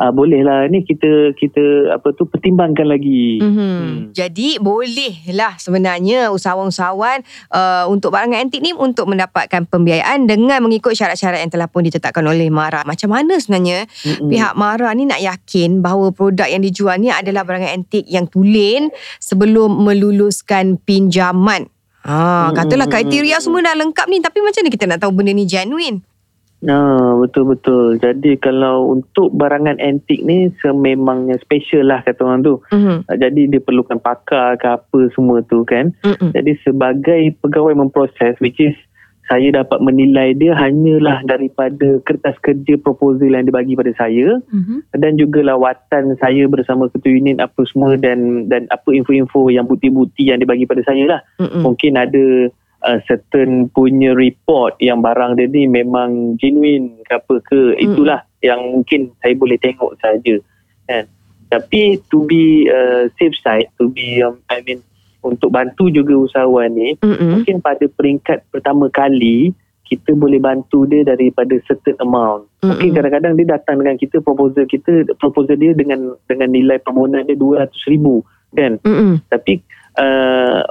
uh, 0.00 0.12
bolehlah 0.14 0.66
ni 0.70 0.82
kita 0.82 1.34
kita 1.38 1.94
apa 1.94 2.10
tu 2.14 2.26
pertimbangkan 2.26 2.86
lagi. 2.88 3.38
Mm-hmm. 3.40 3.72
Hmm. 3.74 3.92
Jadi 4.14 4.58
bolehlah 4.58 5.58
sebenarnya 5.58 6.30
usahawan-usahawan 6.34 7.22
uh, 7.50 7.84
untuk 7.90 8.14
barangan 8.14 8.46
antik 8.46 8.62
ni 8.62 8.74
untuk 8.74 9.10
mendapatkan 9.10 9.66
pembiayaan 9.68 10.26
dengan 10.26 10.62
mengikut 10.64 10.94
syarat-syarat 10.94 11.42
yang 11.42 11.52
telah 11.52 11.68
pun 11.70 11.86
ditetapkan 11.86 12.24
oleh 12.24 12.50
MARA. 12.50 12.82
Macam 12.86 13.12
mana 13.14 13.38
sebenarnya 13.38 13.86
Mm-mm. 14.06 14.30
pihak 14.30 14.52
MARA 14.58 14.90
ni 14.94 15.04
nak 15.06 15.20
yakin 15.22 15.82
bahawa 15.84 16.10
produk 16.10 16.46
yang 16.48 16.62
dijual 16.62 16.96
ni 16.98 17.10
adalah 17.10 17.46
barangan 17.46 17.82
antik 17.82 18.06
yang 18.06 18.26
tulen 18.26 18.90
sebelum 19.18 19.82
meluluskan 19.82 20.78
pinjaman. 20.82 21.70
Ha, 22.04 22.52
katalah 22.52 22.84
kriteria 22.84 23.40
semua 23.40 23.64
dah 23.64 23.72
lengkap 23.80 24.04
ni 24.12 24.20
tapi 24.20 24.44
macam 24.44 24.60
mana 24.60 24.68
kita 24.68 24.84
nak 24.84 25.00
tahu 25.00 25.12
benda 25.16 25.32
ni 25.32 25.48
genuine? 25.48 26.04
Ha, 26.64 26.76
betul-betul. 27.20 28.00
Jadi 28.00 28.40
kalau 28.40 28.88
untuk 28.88 29.28
barangan 29.36 29.76
antik 29.80 30.24
ni 30.24 30.48
sememangnya 30.64 31.36
special 31.44 31.92
lah 31.92 32.00
kata 32.00 32.24
orang 32.24 32.40
tu. 32.40 32.56
Mhm. 32.72 33.04
Uh, 33.04 33.16
Jadi 33.20 33.52
dia 33.52 33.60
perlukan 33.60 34.00
pakar 34.00 34.56
ke 34.56 34.66
apa 34.68 35.00
semua 35.12 35.44
tu 35.44 35.60
kan. 35.68 35.92
Mm-mm. 36.00 36.32
Jadi 36.32 36.56
sebagai 36.64 37.36
pegawai 37.44 37.76
memproses 37.76 38.40
which 38.40 38.56
is 38.60 38.72
saya 39.24 39.48
dapat 39.56 39.80
menilai 39.80 40.36
dia 40.36 40.52
hanyalah 40.52 41.24
daripada 41.24 41.96
kertas 42.04 42.36
kerja 42.44 42.76
proposal 42.76 43.32
yang 43.32 43.48
dibagi 43.48 43.72
pada 43.72 43.88
saya 43.96 44.36
Mhm. 44.52 45.00
dan 45.00 45.16
juga 45.16 45.40
lawatan 45.40 46.12
saya 46.20 46.44
bersama 46.44 46.92
ketua 46.92 47.08
unit 47.08 47.40
apa 47.40 47.64
semua 47.64 47.96
dan 47.96 48.52
dan 48.52 48.68
apa 48.68 48.92
info-info 48.92 49.48
yang 49.48 49.64
bukti-bukti 49.64 50.28
yang 50.28 50.44
dibagi 50.44 50.68
pada 50.68 50.84
saya 50.84 51.04
lah. 51.08 51.20
Mm-mm. 51.40 51.64
Mungkin 51.64 51.96
ada 51.96 52.52
uh, 52.84 53.00
certain 53.08 53.72
punya 53.72 54.12
report 54.12 54.76
yang 54.78 55.00
barang 55.00 55.40
dia 55.40 55.48
ni 55.48 55.64
memang 55.64 56.36
genuine 56.36 57.00
ke 57.08 57.16
apa 57.16 57.34
ke 57.42 57.60
itulah 57.80 58.20
yang 58.44 58.60
mungkin 58.60 59.10
saya 59.24 59.34
boleh 59.34 59.56
tengok 59.58 59.96
saja 59.98 60.36
kan. 60.86 61.08
Tapi 61.48 62.02
to 62.12 62.26
be 62.28 62.68
uh, 62.68 63.08
safe 63.16 63.36
side, 63.40 63.72
to 63.80 63.88
be 63.88 64.20
um, 64.20 64.38
I 64.52 64.60
mean 64.62 64.84
untuk 65.24 65.56
bantu 65.56 65.88
juga 65.88 66.12
usahawan 66.12 66.68
ni 66.76 67.00
Mm-mm. 67.00 67.40
mungkin 67.40 67.64
pada 67.64 67.88
peringkat 67.88 68.44
pertama 68.52 68.92
kali 68.92 69.56
kita 69.84 70.12
boleh 70.12 70.40
bantu 70.40 70.84
dia 70.84 71.04
daripada 71.04 71.56
certain 71.64 71.96
amount. 72.00 72.48
Mungkin 72.60 72.92
Mm-mm. 72.92 72.96
kadang-kadang 72.96 73.32
dia 73.36 73.46
datang 73.56 73.76
dengan 73.80 73.96
kita 73.96 74.20
proposal 74.20 74.68
kita 74.68 75.08
proposal 75.16 75.56
dia 75.56 75.72
dengan 75.72 76.16
dengan 76.28 76.52
nilai 76.52 76.80
permohonan 76.80 77.24
dia 77.24 77.36
200,000 77.36 77.72
kan. 78.56 78.72
Mm-mm. 78.84 79.24
Tapi 79.28 79.60
uh, 80.00 80.64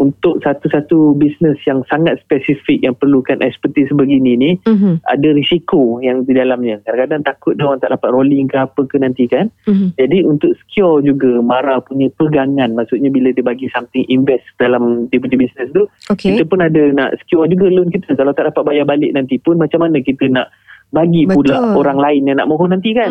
untuk 0.00 0.40
satu-satu 0.40 1.12
bisnes 1.20 1.60
yang 1.68 1.84
sangat 1.92 2.16
spesifik 2.24 2.80
yang 2.80 2.96
perlukan 2.96 3.36
expertise 3.44 3.92
sebegini 3.92 4.32
ni 4.32 4.50
Mhm. 4.64 5.04
ada 5.04 5.28
risiko 5.36 6.00
yang 6.00 6.24
di 6.24 6.32
dalamnya. 6.32 6.80
Kadang-kadang 6.88 7.28
takut 7.28 7.52
dia 7.60 7.68
orang 7.68 7.84
tak 7.84 7.92
dapat 7.92 8.08
rolling 8.08 8.48
ke 8.48 8.56
apa 8.56 8.80
ke 8.88 8.96
nanti 8.96 9.28
kan. 9.28 9.52
Mhm. 9.68 10.00
Jadi 10.00 10.18
untuk 10.24 10.56
secure 10.64 11.04
juga 11.04 11.44
Mara 11.44 11.84
punya 11.84 12.08
pegangan 12.16 12.72
maksudnya 12.72 13.12
bila 13.12 13.28
dia 13.36 13.44
bagi 13.44 13.68
something 13.68 14.08
invest 14.08 14.48
dalam 14.56 15.06
dia 15.12 15.20
punya 15.20 15.36
bisnes 15.36 15.68
tu 15.76 15.84
Okey. 16.08 16.32
kita 16.32 16.48
pun 16.48 16.64
ada 16.64 16.80
nak 16.96 17.20
secure 17.20 17.44
juga 17.44 17.68
loan 17.68 17.92
kita 17.92 18.16
kalau 18.16 18.32
tak 18.32 18.48
dapat 18.48 18.62
bayar 18.64 18.88
balik 18.88 19.12
nanti 19.12 19.36
pun 19.36 19.60
macam 19.60 19.84
mana 19.84 20.00
kita 20.00 20.26
nak 20.32 20.48
bagi 20.90 21.22
Betul. 21.26 21.46
pula 21.46 21.56
orang 21.78 21.98
lain 22.02 22.22
yang 22.26 22.36
nak 22.42 22.50
mohon 22.50 22.74
nanti 22.74 22.90
kan. 22.92 23.10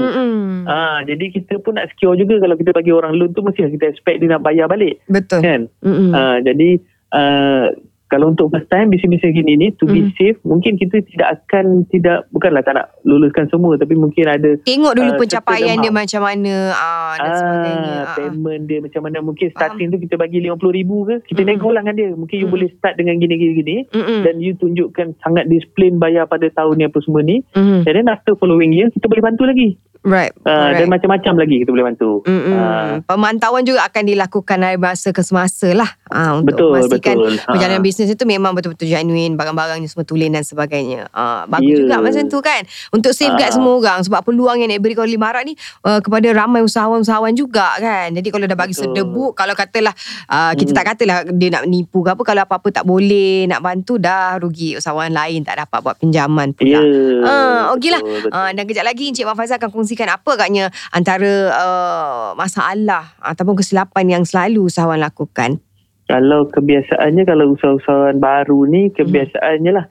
Ah, 0.67 0.99
jadi 1.07 1.31
kita 1.31 1.63
pun 1.63 1.79
nak 1.79 1.91
secure 1.95 2.19
juga 2.19 2.43
kalau 2.43 2.55
kita 2.59 2.75
bagi 2.75 2.91
orang 2.91 3.15
loan 3.15 3.31
tu 3.31 3.39
mesti 3.39 3.71
kita 3.71 3.87
expect 3.87 4.19
dia 4.19 4.35
nak 4.35 4.43
bayar 4.43 4.67
balik 4.67 4.99
Betul. 5.07 5.39
kan. 5.39 5.61
Ah, 6.11 6.37
jadi 6.43 6.79
uh, 7.15 7.65
kalau 8.09 8.29
untuk 8.29 8.49
first 8.49 8.67
time 8.67 8.89
bisnes-bisnes 8.89 9.31
gini 9.31 9.53
ni 9.55 9.67
to 9.71 9.85
be 9.85 10.01
Mm. 10.01 10.11
safe 10.13 10.39
mungkin 10.41 10.75
kita 10.75 10.99
tidak 11.05 11.29
akan 11.39 11.85
tidak 11.87 12.25
bukanlah 12.29 12.59
tak 12.59 12.73
nak 12.73 12.89
luluskan 13.01 13.45
semua 13.47 13.75
tapi 13.75 13.93
mungkin 13.93 14.25
ada 14.25 14.57
Tengok 14.59 14.93
dulu 14.93 15.11
Ah, 15.11 15.17
pencapaian 15.17 15.77
dia 15.77 15.91
macam 15.91 16.21
mana 16.21 16.55
ah, 16.71 17.13
dan 17.15 17.31
sebagainya. 17.31 17.77
Ah, 17.85 17.99
Ah, 17.99 18.03
ah. 18.03 18.15
payment 18.15 18.63
dia 18.65 18.79
macam 18.79 19.01
mana 19.01 19.17
mungkin 19.19 19.47
starting 19.49 19.87
tu 19.89 19.97
kita 19.97 20.15
bagi 20.15 20.41
RM50,000 20.41 20.89
ke 20.99 21.15
kita 21.27 21.41
Mm-mm. 21.41 21.53
nego 21.53 21.69
lah 21.69 21.81
dengan 21.81 21.95
dia 21.95 22.09
mungkin 22.11 22.35
you 22.35 22.43
Mm-mm. 22.43 22.55
boleh 22.55 22.69
start 22.73 22.95
dengan 22.95 23.15
gini-gini 23.15 23.75
dan 24.19 24.35
you 24.37 24.53
tunjukkan 24.53 25.13
sangat 25.19 25.45
disiplin 25.45 25.95
bayar 25.95 26.25
pada 26.25 26.49
tahun 26.49 26.73
ni 26.75 26.85
apa 26.85 26.97
semua 26.99 27.21
ni 27.21 27.45
Mhm. 27.51 27.85
and 27.85 27.93
then 27.93 28.07
after 28.07 28.33
following 28.33 28.71
year 28.71 28.89
kita 28.89 29.05
boleh 29.05 29.21
bantu 29.21 29.45
lagi 29.45 29.77
Right. 29.99 30.31
uh, 30.39 30.47
dan 30.71 30.79
Alright. 30.79 30.89
macam-macam 30.89 31.33
lagi 31.37 31.55
kita 31.59 31.69
boleh 31.69 31.85
bantu 31.85 32.23
Mm-mm. 32.23 32.55
Ah. 32.55 33.03
Pemantauan 33.03 33.61
juga 33.61 33.83
akan 33.83 34.03
dilakukan 34.05 34.57
dari 34.57 34.79
masa 34.79 35.11
ke 35.11 35.19
semasa 35.19 35.75
lah 35.75 35.91
ah, 36.09 36.35
untuk 36.35 36.53
Betul, 36.55 36.69
memastikan 36.73 37.15
betul. 37.15 37.33
perjalanan 37.45 37.79
Ah. 37.79 37.85
bisnes 37.85 38.09
itu 38.09 38.23
memang 38.23 38.51
betul-betul 38.51 38.85
genuine 38.85 39.33
barang-barangnya 39.33 39.85
semua 39.85 40.03
tulen 40.03 40.29
dan 40.29 40.41
sebagainya 40.41 41.07
ah, 41.09 41.45
bagus 41.45 41.69
Ya. 41.69 41.77
juga 41.79 41.95
macam 41.99 42.23
tu 42.25 42.39
kan 42.39 42.61
untuk 42.89 43.11
safeguard 43.11 43.47
Ah. 43.47 43.55
semua 43.55 43.73
orang 43.75 43.99
sebab 44.01 44.21
peluang 44.21 44.57
yang 44.57 44.67
nak 44.67 44.77
diberikan 44.77 45.03
oleh 45.03 45.15
Marat 45.15 45.43
ni 45.43 45.53
uh, 45.81 45.99
kepada 45.99 46.27
ramai 46.29 46.61
usahawan-usahawan 46.61 47.33
juga 47.33 47.75
kan 47.75 48.09
jadi 48.11 48.27
kalau 48.27 48.45
dah 48.45 48.55
bagi 48.55 48.73
Betul. 48.73 48.91
sedebuk 48.91 49.31
kalau 49.33 49.53
katalah 49.53 49.93
uh, 50.25 50.51
kita 50.53 50.69
Mm. 50.69 50.75
tak 50.75 50.85
katalah 50.87 51.17
dia 51.27 51.49
nak 51.51 51.63
nipu 51.65 51.99
ke 51.99 52.09
apa 52.09 52.21
kalau 52.21 52.41
apa-apa 52.41 52.67
tak 52.71 52.83
boleh 52.83 53.45
nak 53.45 53.59
bantu 53.59 53.95
dah 53.95 54.37
rugi 54.37 54.75
usahawan 54.75 55.09
lain 55.09 55.41
tak 55.41 55.57
dapat 55.57 55.79
buat 55.79 55.95
pinjaman 55.95 56.51
pula 56.51 56.69
ya 56.71 56.81
Ah, 57.21 57.71
okeylah. 57.71 58.01
Uh, 58.27 58.49
dan 58.51 58.63
kejap 58.63 58.81
lagi 58.81 59.07
Encik 59.07 59.23
Mak 59.23 59.35
Faizal 59.35 59.57
akan 59.57 59.69
kongsikan 59.69 60.07
apa 60.07 60.29
agaknya 60.31 60.67
antara 60.89 61.31
uh, 61.51 62.27
masalah 62.33 63.13
ataupun 63.19 63.55
kesilapan 63.55 64.05
yang 64.09 64.23
selalu 64.23 64.65
usahawan 64.65 64.97
lakukan. 64.97 65.59
Kalau 66.09 66.49
kebiasaannya 66.49 67.23
kalau 67.29 67.53
usaha-usahawan 67.53 68.17
baru 68.17 68.65
ni 68.65 68.89
kebiasaannya 68.89 69.71
lah 69.77 69.85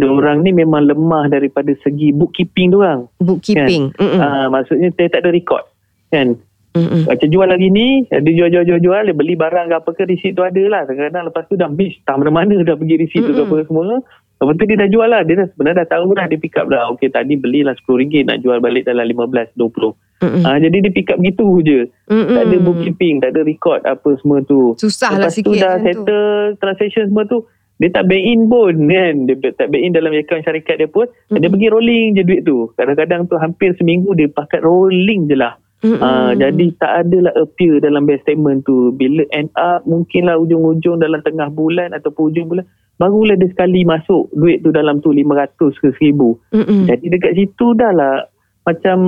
orang 0.00 0.44
ni 0.44 0.52
memang 0.52 0.84
lemah 0.88 1.32
daripada 1.32 1.72
segi 1.80 2.12
bookkeeping 2.12 2.72
tu 2.72 2.84
orang. 2.84 3.08
Bookkeeping. 3.20 3.92
Mm-mm. 3.96 4.20
Ah, 4.20 4.52
maksudnya 4.52 4.92
dia 4.92 5.08
tak 5.08 5.24
ada 5.24 5.32
record 5.32 5.64
kan. 6.12 6.36
Mm-mm. 6.72 7.04
Macam 7.04 7.28
jual 7.28 7.48
lagi 7.48 7.68
ni, 7.68 8.08
dia 8.08 8.32
jual-jual-jual, 8.32 9.02
dia 9.04 9.16
beli 9.16 9.36
barang 9.36 9.68
ke 9.68 9.74
apa 9.76 9.90
ke, 9.92 10.08
receipt 10.08 10.32
tu 10.32 10.40
ada 10.40 10.62
lah. 10.72 10.88
Kadang-kadang 10.88 11.28
lepas 11.28 11.44
tu 11.44 11.60
dah 11.60 11.68
miss, 11.68 12.00
tak 12.08 12.16
mana-mana 12.16 12.64
dah 12.64 12.76
pergi 12.76 12.96
receipt 12.96 13.24
tu 13.28 13.36
ke 13.36 13.44
Mm-mm. 13.44 13.52
apa 13.52 13.68
semua. 13.68 14.00
Lepas 14.42 14.54
tu 14.58 14.64
dia 14.66 14.76
dah 14.82 14.90
jual 14.90 15.06
lah. 15.06 15.22
Dia 15.22 15.34
dah 15.38 15.48
sebenarnya 15.54 15.86
dah 15.86 15.88
tahu 15.94 16.18
dah 16.18 16.26
dia 16.26 16.38
pick 16.42 16.58
up 16.58 16.66
dah. 16.66 16.90
Okay 16.98 17.08
tadi 17.14 17.38
belilah 17.38 17.78
RM10 17.78 18.26
nak 18.26 18.42
jual 18.42 18.58
balik 18.58 18.82
dalam 18.90 19.06
15, 19.06 19.54
20. 19.54 19.94
Mm-mm. 20.22 20.42
Ah, 20.46 20.58
jadi 20.58 20.76
dia 20.82 20.90
pick 20.90 21.14
up 21.14 21.18
gitu 21.22 21.46
je. 21.62 21.86
Mm-mm. 22.10 22.34
Tak 22.34 22.44
ada 22.50 22.56
bookkeeping, 22.58 23.22
tak 23.22 23.38
ada 23.38 23.46
record 23.46 23.80
apa 23.86 24.10
semua 24.18 24.42
tu. 24.42 24.74
Susah 24.78 25.14
lah 25.14 25.30
Lepas 25.30 25.38
sikit 25.38 25.46
tu 25.46 25.62
dah 25.62 25.78
macam 25.78 25.86
tu. 25.86 25.86
settle 25.86 26.26
transaction 26.58 27.04
semua 27.06 27.24
tu 27.30 27.38
dia 27.82 27.90
tak 27.90 28.06
bank 28.06 28.22
in 28.22 28.46
pun 28.46 28.74
kan 28.86 29.14
dia 29.26 29.34
tak 29.58 29.74
bank 29.74 29.82
in 29.82 29.90
dalam 29.90 30.14
akaun 30.14 30.46
syarikat 30.46 30.78
dia 30.78 30.86
pun 30.86 31.10
mm 31.10 31.34
dia 31.34 31.42
Mm-mm. 31.42 31.50
pergi 31.50 31.68
rolling 31.74 32.06
je 32.14 32.22
duit 32.22 32.40
tu 32.46 32.70
kadang-kadang 32.78 33.26
tu 33.26 33.34
hampir 33.42 33.74
seminggu 33.74 34.14
dia 34.14 34.30
pakai 34.30 34.62
rolling 34.62 35.26
je 35.26 35.34
lah 35.34 35.58
Mm-mm. 35.82 35.98
uh, 35.98 36.30
jadi 36.38 36.66
tak 36.78 36.92
adalah 37.02 37.34
appear 37.34 37.82
dalam 37.82 38.06
bank 38.06 38.22
statement 38.22 38.62
tu 38.62 38.94
bila 38.94 39.26
end 39.34 39.50
up 39.58 39.82
mungkinlah 39.82 40.38
ujung-ujung 40.38 41.02
dalam 41.02 41.18
tengah 41.26 41.50
bulan 41.50 41.90
ataupun 41.90 42.30
ujung 42.30 42.46
bulan 42.54 42.62
barulah 43.02 43.34
dia 43.34 43.50
sekali 43.50 43.82
masuk 43.82 44.30
duit 44.30 44.62
tu 44.62 44.70
dalam 44.70 45.02
tu 45.02 45.10
500 45.10 45.58
ke 45.58 45.90
1000 45.98 46.14
Mm-mm. 46.54 46.86
jadi 46.86 47.06
dekat 47.18 47.32
situ 47.34 47.74
dah 47.74 47.90
lah 47.90 48.30
macam 48.62 48.98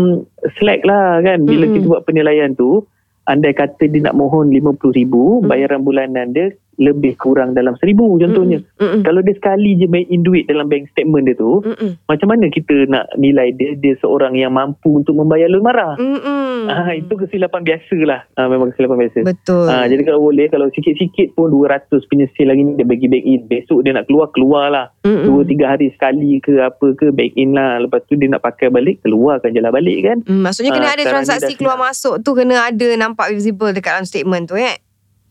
slack 0.59 0.83
lah 0.83 1.23
kan 1.23 1.47
bila 1.47 1.71
Mm-mm. 1.71 1.75
kita 1.79 1.87
buat 1.87 2.03
penilaian 2.03 2.59
tu 2.59 2.83
andai 3.31 3.55
kata 3.55 3.87
dia 3.87 4.03
nak 4.03 4.19
mohon 4.19 4.51
RM50,000 4.51 5.15
Mm. 5.15 5.47
bayaran 5.47 5.81
bulanan 5.87 6.35
dia 6.35 6.51
lebih 6.79 7.15
kurang 7.17 7.53
dalam 7.53 7.75
RM1,000 7.79 8.01
contohnya 8.27 8.59
Mm-mm. 8.79 9.03
kalau 9.03 9.21
dia 9.21 9.35
sekali 9.37 9.77
je 9.77 9.87
main 9.87 10.07
in 10.09 10.23
duit 10.23 10.47
dalam 10.47 10.67
bank 10.67 10.91
statement 10.91 11.29
dia 11.29 11.37
tu 11.37 11.63
Mm-mm. 11.63 11.97
macam 12.07 12.29
mana 12.31 12.51
kita 12.51 12.87
nak 12.89 13.09
nilai 13.17 13.55
dia 13.55 13.77
dia 13.79 13.95
seorang 14.01 14.35
yang 14.35 14.55
mampu 14.55 15.01
untuk 15.03 15.15
membayar 15.15 15.47
loan 15.47 15.65
marah 15.65 15.95
Mm-mm. 15.97 16.69
ah, 16.69 16.91
itu 16.93 17.15
kesilapan 17.15 17.63
biasa 17.63 17.97
lah 18.05 18.21
ah, 18.37 18.47
memang 18.49 18.75
kesilapan 18.75 18.99
biasa 19.07 19.21
Betul. 19.25 19.67
Ah, 19.69 19.87
jadi 19.87 20.03
kalau 20.03 20.21
boleh 20.25 20.47
kalau 20.49 20.69
sikit-sikit 20.73 21.35
pun 21.35 21.51
200 21.51 21.91
punya 22.11 22.27
sale 22.35 22.53
lagi 22.53 22.63
ni 22.63 22.73
dia 22.75 22.87
bagi 22.87 23.07
back 23.07 23.25
in 23.25 23.43
besok 23.47 23.81
dia 23.85 23.93
nak 23.95 24.07
keluar 24.07 24.29
keluar 24.35 24.69
lah 24.71 24.87
Mm-mm. 25.05 25.25
dua 25.27 25.43
tiga 25.45 25.75
hari 25.75 25.93
sekali 25.93 26.39
ke 26.41 26.61
apa 26.61 26.97
ke 26.97 27.11
back 27.11 27.33
in 27.37 27.55
lah 27.55 27.81
lepas 27.81 28.03
tu 28.07 28.17
dia 28.17 28.29
nak 28.29 28.43
pakai 28.43 28.69
balik 28.69 29.01
keluarkan 29.01 29.53
je 29.53 29.61
lah 29.61 29.73
balik 29.73 29.99
kan 30.03 30.19
Mm, 30.25 30.41
maksudnya 30.41 30.73
kena 30.73 30.89
Ah, 30.89 30.97
ada 30.97 31.05
transaksi 31.05 31.53
keluar 31.59 31.77
masuk 31.77 32.23
tu 32.25 32.33
kena 32.33 32.71
ada 32.71 32.89
nampak 32.97 33.33
visible 33.33 33.73
dekat 33.73 33.99
dalam 33.99 34.07
statement 34.07 34.49
tu 34.49 34.57
eh. 34.57 34.79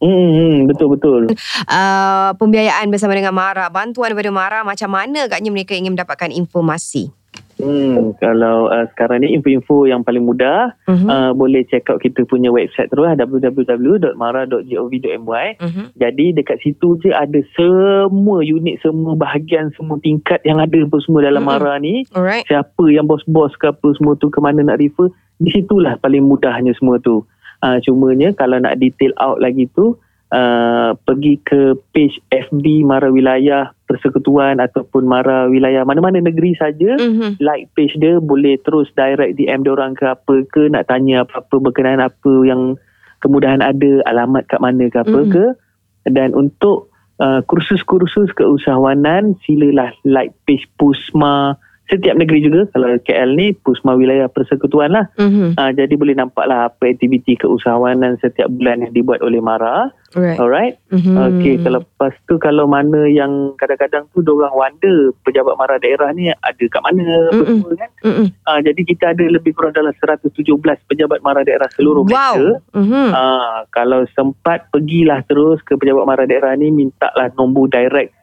Hmm, 0.04 0.30
hmm 0.36 0.56
betul-betul 0.68 1.32
Uh, 1.64 2.36
pembiayaan 2.36 2.88
bersama 2.88 3.16
dengan 3.16 3.32
Mara, 3.32 3.68
bantuan 3.68 4.12
daripada 4.12 4.30
Mara 4.30 4.60
macam 4.62 4.92
mana 4.92 5.26
agaknya 5.26 5.50
mereka 5.50 5.74
ingin 5.74 5.96
mendapatkan 5.96 6.30
informasi? 6.30 7.10
hmm, 7.56 8.18
kalau 8.18 8.68
uh, 8.68 8.84
sekarang 8.92 9.22
ni 9.22 9.32
info-info 9.32 9.86
yang 9.86 10.02
paling 10.02 10.22
mudah 10.22 10.74
Mhm. 10.86 11.08
uh, 11.08 11.32
boleh 11.32 11.64
check 11.66 11.86
out 11.88 11.98
kita 11.98 12.26
punya 12.26 12.50
website 12.50 12.90
terus 12.90 13.06
www.mara.gov.my 13.08 15.48
Mhm. 15.62 15.84
jadi 15.96 16.26
dekat 16.34 16.58
situ 16.62 16.98
je 17.00 17.10
ada 17.10 17.40
semua 17.54 18.42
unit 18.42 18.78
semua 18.82 19.14
bahagian 19.16 19.70
semua 19.74 19.98
tingkat 20.00 20.40
yang 20.44 20.58
ada 20.58 20.76
apa 20.76 20.98
semua 21.02 21.22
dalam 21.22 21.42
Mm-mm. 21.42 21.60
Mara 21.62 21.74
ni 21.78 22.04
Alright. 22.12 22.44
siapa 22.46 22.84
yang 22.90 23.06
bos-bos 23.06 23.54
ke 23.56 23.70
apa 23.70 23.88
semua 23.96 24.14
tu 24.16 24.28
ke 24.28 24.38
mana 24.38 24.62
nak 24.62 24.78
refer 24.78 25.10
di 25.38 25.50
situlah 25.50 25.98
paling 25.98 26.24
mudahnya 26.24 26.72
semua 26.76 27.00
tu 27.00 27.24
uh, 27.64 27.80
cumanya 27.80 28.36
kalau 28.36 28.60
nak 28.60 28.76
detail 28.78 29.16
out 29.18 29.40
lagi 29.40 29.72
tu 29.72 29.96
uh, 30.36 30.92
pergi 31.08 31.40
ke 31.40 31.80
page 31.96 32.20
FB 32.28 32.84
Mara 32.84 33.08
Wilayah 33.08 33.72
Persekutuan 33.88 34.60
ataupun 34.60 35.06
Mara 35.08 35.48
Wilayah 35.48 35.88
mana-mana 35.88 36.20
negeri 36.20 36.58
saja 36.60 37.00
Mhm. 37.00 37.40
like 37.40 37.72
page 37.74 37.96
dia 37.96 38.20
boleh 38.20 38.60
terus 38.60 38.92
direct 38.94 39.38
DM 39.38 39.64
dia 39.64 39.72
orang 39.72 39.96
ke 39.96 40.04
apa 40.04 40.44
ke 40.50 40.68
nak 40.68 40.92
tanya 40.92 41.24
apa-apa 41.24 41.56
berkenaan 41.62 42.04
apa 42.04 42.34
yang 42.44 42.76
kemudahan 43.24 43.64
ada 43.64 44.04
alamat 44.04 44.44
kat 44.52 44.60
mana 44.60 44.92
ke 44.92 44.98
apa 45.00 45.20
Mhm. 45.24 45.32
ke 45.32 45.46
dan 46.12 46.36
untuk 46.36 46.92
uh, 47.24 47.40
kursus-kursus 47.48 48.36
keusahawanan 48.36 49.40
silalah 49.48 49.96
like 50.04 50.36
page 50.44 50.68
Pusma 50.76 51.56
setiap 51.86 52.16
negeri 52.16 52.40
juga 52.42 52.64
kalau 52.70 52.96
KL 52.98 53.30
ni 53.34 53.52
Pusma 53.54 53.94
Wilayah 53.94 54.28
Persekutuan 54.28 54.90
lah 54.90 55.06
Mhm. 55.16 55.54
uh, 55.54 55.72
jadi 55.72 55.94
boleh 55.94 56.14
nampak 56.14 56.46
lah 56.46 56.68
apa 56.68 56.88
aktiviti 56.88 57.36
keusahawanan 57.36 58.16
setiap 58.18 58.48
bulan 58.50 58.82
yang 58.82 58.92
dibuat 58.92 59.20
oleh 59.20 59.38
Mara 59.38 59.92
Alright. 60.14 60.38
alright 60.38 60.76
Mhm. 60.90 61.16
Okey, 61.18 61.54
kalau 61.60 61.82
lepas 61.82 62.14
tu 62.24 62.38
kalau 62.38 62.66
mana 62.66 63.04
yang 63.06 63.32
kadang-kadang 63.56 64.06
tu 64.10 64.22
diorang 64.22 64.54
wonder 64.54 65.10
pejabat 65.22 65.56
mara 65.56 65.76
daerah 65.76 66.10
ni 66.10 66.30
ada 66.30 66.64
kat 66.64 66.82
mana 66.82 67.02
Mm-mm. 67.32 67.46
semua 67.60 67.74
kan. 67.76 67.90
Mhm. 68.00 68.26
Ah 68.44 68.60
jadi 68.60 68.82
kita 68.84 69.06
ada 69.10 69.26
lebih 69.26 69.52
kurang 69.52 69.74
dalam 69.74 69.92
117 69.92 70.30
pejabat 70.86 71.20
mara 71.20 71.42
daerah 71.42 71.66
seluruh 71.72 72.06
Wow. 72.06 72.14
Malaysia. 72.38 72.62
Mhm. 72.74 73.08
Ah 73.12 73.66
kalau 73.70 74.06
sempat 74.14 74.70
pergilah 74.70 75.20
terus 75.24 75.60
ke 75.62 75.74
pejabat 75.74 76.06
mara 76.06 76.24
daerah 76.24 76.54
ni 76.54 76.70
mintalah 76.70 77.34
nombor 77.34 77.68
direct 77.68 78.14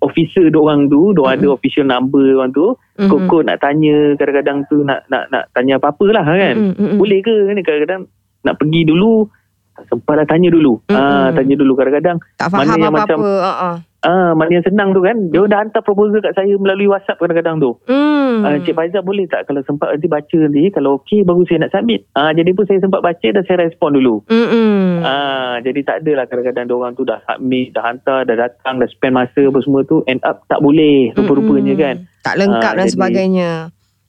officer 0.00 0.46
diorang 0.46 0.86
tu, 0.86 1.10
diorang 1.10 1.36
ada 1.36 1.46
official 1.50 1.84
number 1.84 2.22
diorang 2.22 2.50
tu. 2.50 2.74
Mhm. 2.96 3.08
Kok-kok 3.08 3.42
nak 3.44 3.58
tanya 3.58 3.96
kadang-kadang 4.14 4.58
tu 4.66 4.82
nak 4.82 5.02
nak 5.06 5.26
nak 5.28 5.50
tanya 5.50 5.76
apa-apa 5.76 6.06
lah 6.08 6.24
kan. 6.24 6.54
Mhm, 6.56 6.74
mhm. 6.74 6.96
Boleh 6.96 7.18
ke 7.20 7.34
ni 7.50 7.60
kadang-kadang 7.60 8.02
nak 8.40 8.54
pergi 8.54 8.80
dulu 8.84 9.26
tak 9.74 9.84
sempat 9.88 10.14
lah 10.16 10.26
tanya 10.26 10.48
dulu. 10.48 10.78
Ah 10.86 10.94
Mm-mm. 11.30 11.34
tanya 11.34 11.54
dulu 11.54 11.72
kadang-kadang 11.74 12.18
Tak 12.34 12.48
mana 12.48 12.58
faham 12.64 12.78
yang 12.78 12.92
apa-apa. 12.92 13.02
macam- 13.04 13.22
Uh-uh. 13.22 13.74
Ah, 14.00 14.30
mana 14.30 14.50
yang 14.52 14.62
senang 14.62 14.94
tu 14.94 15.02
kan. 15.02 15.16
Dia 15.28 15.42
dah 15.44 15.58
hantar 15.58 15.82
proposal 15.82 16.22
kat 16.22 16.30
saya 16.32 16.54
melalui 16.54 16.86
WhatsApp 16.86 17.18
kadang-kadang 17.18 17.58
tu. 17.58 17.74
Hmm. 17.84 18.46
Ah, 18.46 18.54
Cik 18.56 18.70
Faizal 18.70 19.02
boleh 19.02 19.26
tak 19.26 19.44
kalau 19.44 19.58
sempat 19.62 19.90
nanti 19.90 20.06
baca 20.06 20.36
nanti. 20.38 20.70
Kalau 20.70 21.02
okey 21.02 21.26
baru 21.26 21.42
saya 21.42 21.66
nak 21.66 21.72
submit. 21.72 22.06
Ah, 22.12 22.30
jadi 22.30 22.50
pun 22.52 22.62
saya 22.62 22.78
sempat 22.78 23.02
baca 23.02 23.26
dan 23.26 23.42
saya 23.42 23.58
respon 23.60 23.98
dulu. 23.98 24.22
Mm-mm. 24.24 25.02
Ah, 25.02 25.58
jadi 25.58 25.80
tak 25.82 25.96
adalah 26.00 26.24
kadang-kadang 26.24 26.70
orang 26.70 26.94
tu 26.94 27.02
dah 27.02 27.18
submit, 27.24 27.74
dah 27.74 27.82
hantar, 27.84 28.22
dah 28.22 28.36
datang, 28.38 28.78
dah 28.78 28.86
spend 28.86 29.14
masa 29.14 29.42
apa 29.42 29.58
semua 29.58 29.82
tu. 29.82 30.06
End 30.06 30.22
up 30.22 30.46
tak 30.46 30.62
boleh 30.62 31.10
rupa-rupanya 31.12 31.74
kan. 31.74 31.96
Tak 32.22 32.38
lengkap 32.38 32.72
Ah, 32.72 32.76
dan 32.76 32.84
jadi- 32.84 32.94
sebagainya. 32.94 33.50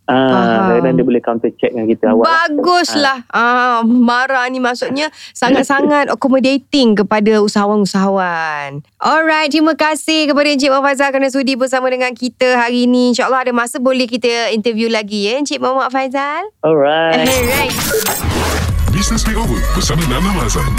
Ah, 0.10 0.74
kadang-kadang 0.74 0.94
dia 0.98 1.06
boleh 1.06 1.22
counter 1.22 1.52
check 1.54 1.72
dengan 1.72 1.86
kita 1.86 2.06
awal. 2.12 2.26
Baguslah. 2.26 3.30
Ah, 3.30 3.86
Mara 3.86 4.50
ni 4.50 4.58
maksudnya 4.58 5.14
sangat-sangat 5.38 6.10
accommodating 6.14 6.98
kepada 6.98 7.40
usahawan-usahawan. 7.46 8.82
Alright, 8.98 9.54
terima 9.54 9.78
kasih 9.78 10.34
kepada 10.34 10.48
Encik 10.50 10.74
Muhammad 10.74 10.98
Faizal 10.98 11.10
kerana 11.14 11.30
sudi 11.30 11.54
bersama 11.54 11.88
dengan 11.94 12.12
kita 12.18 12.58
hari 12.58 12.90
ini. 12.90 13.14
InsyaAllah 13.14 13.46
ada 13.46 13.54
masa 13.54 13.78
boleh 13.78 14.10
kita 14.10 14.50
interview 14.50 14.90
lagi 14.90 15.30
ya 15.30 15.38
Encik 15.38 15.62
Muhammad 15.62 15.94
Faizal. 15.94 16.50
Alright. 16.66 17.22
Alright. 17.30 18.69
Business 19.00 19.24
Makeover 19.24 19.64
bersama 19.80 20.04
Nana 20.12 20.28
Mazan. 20.36 20.76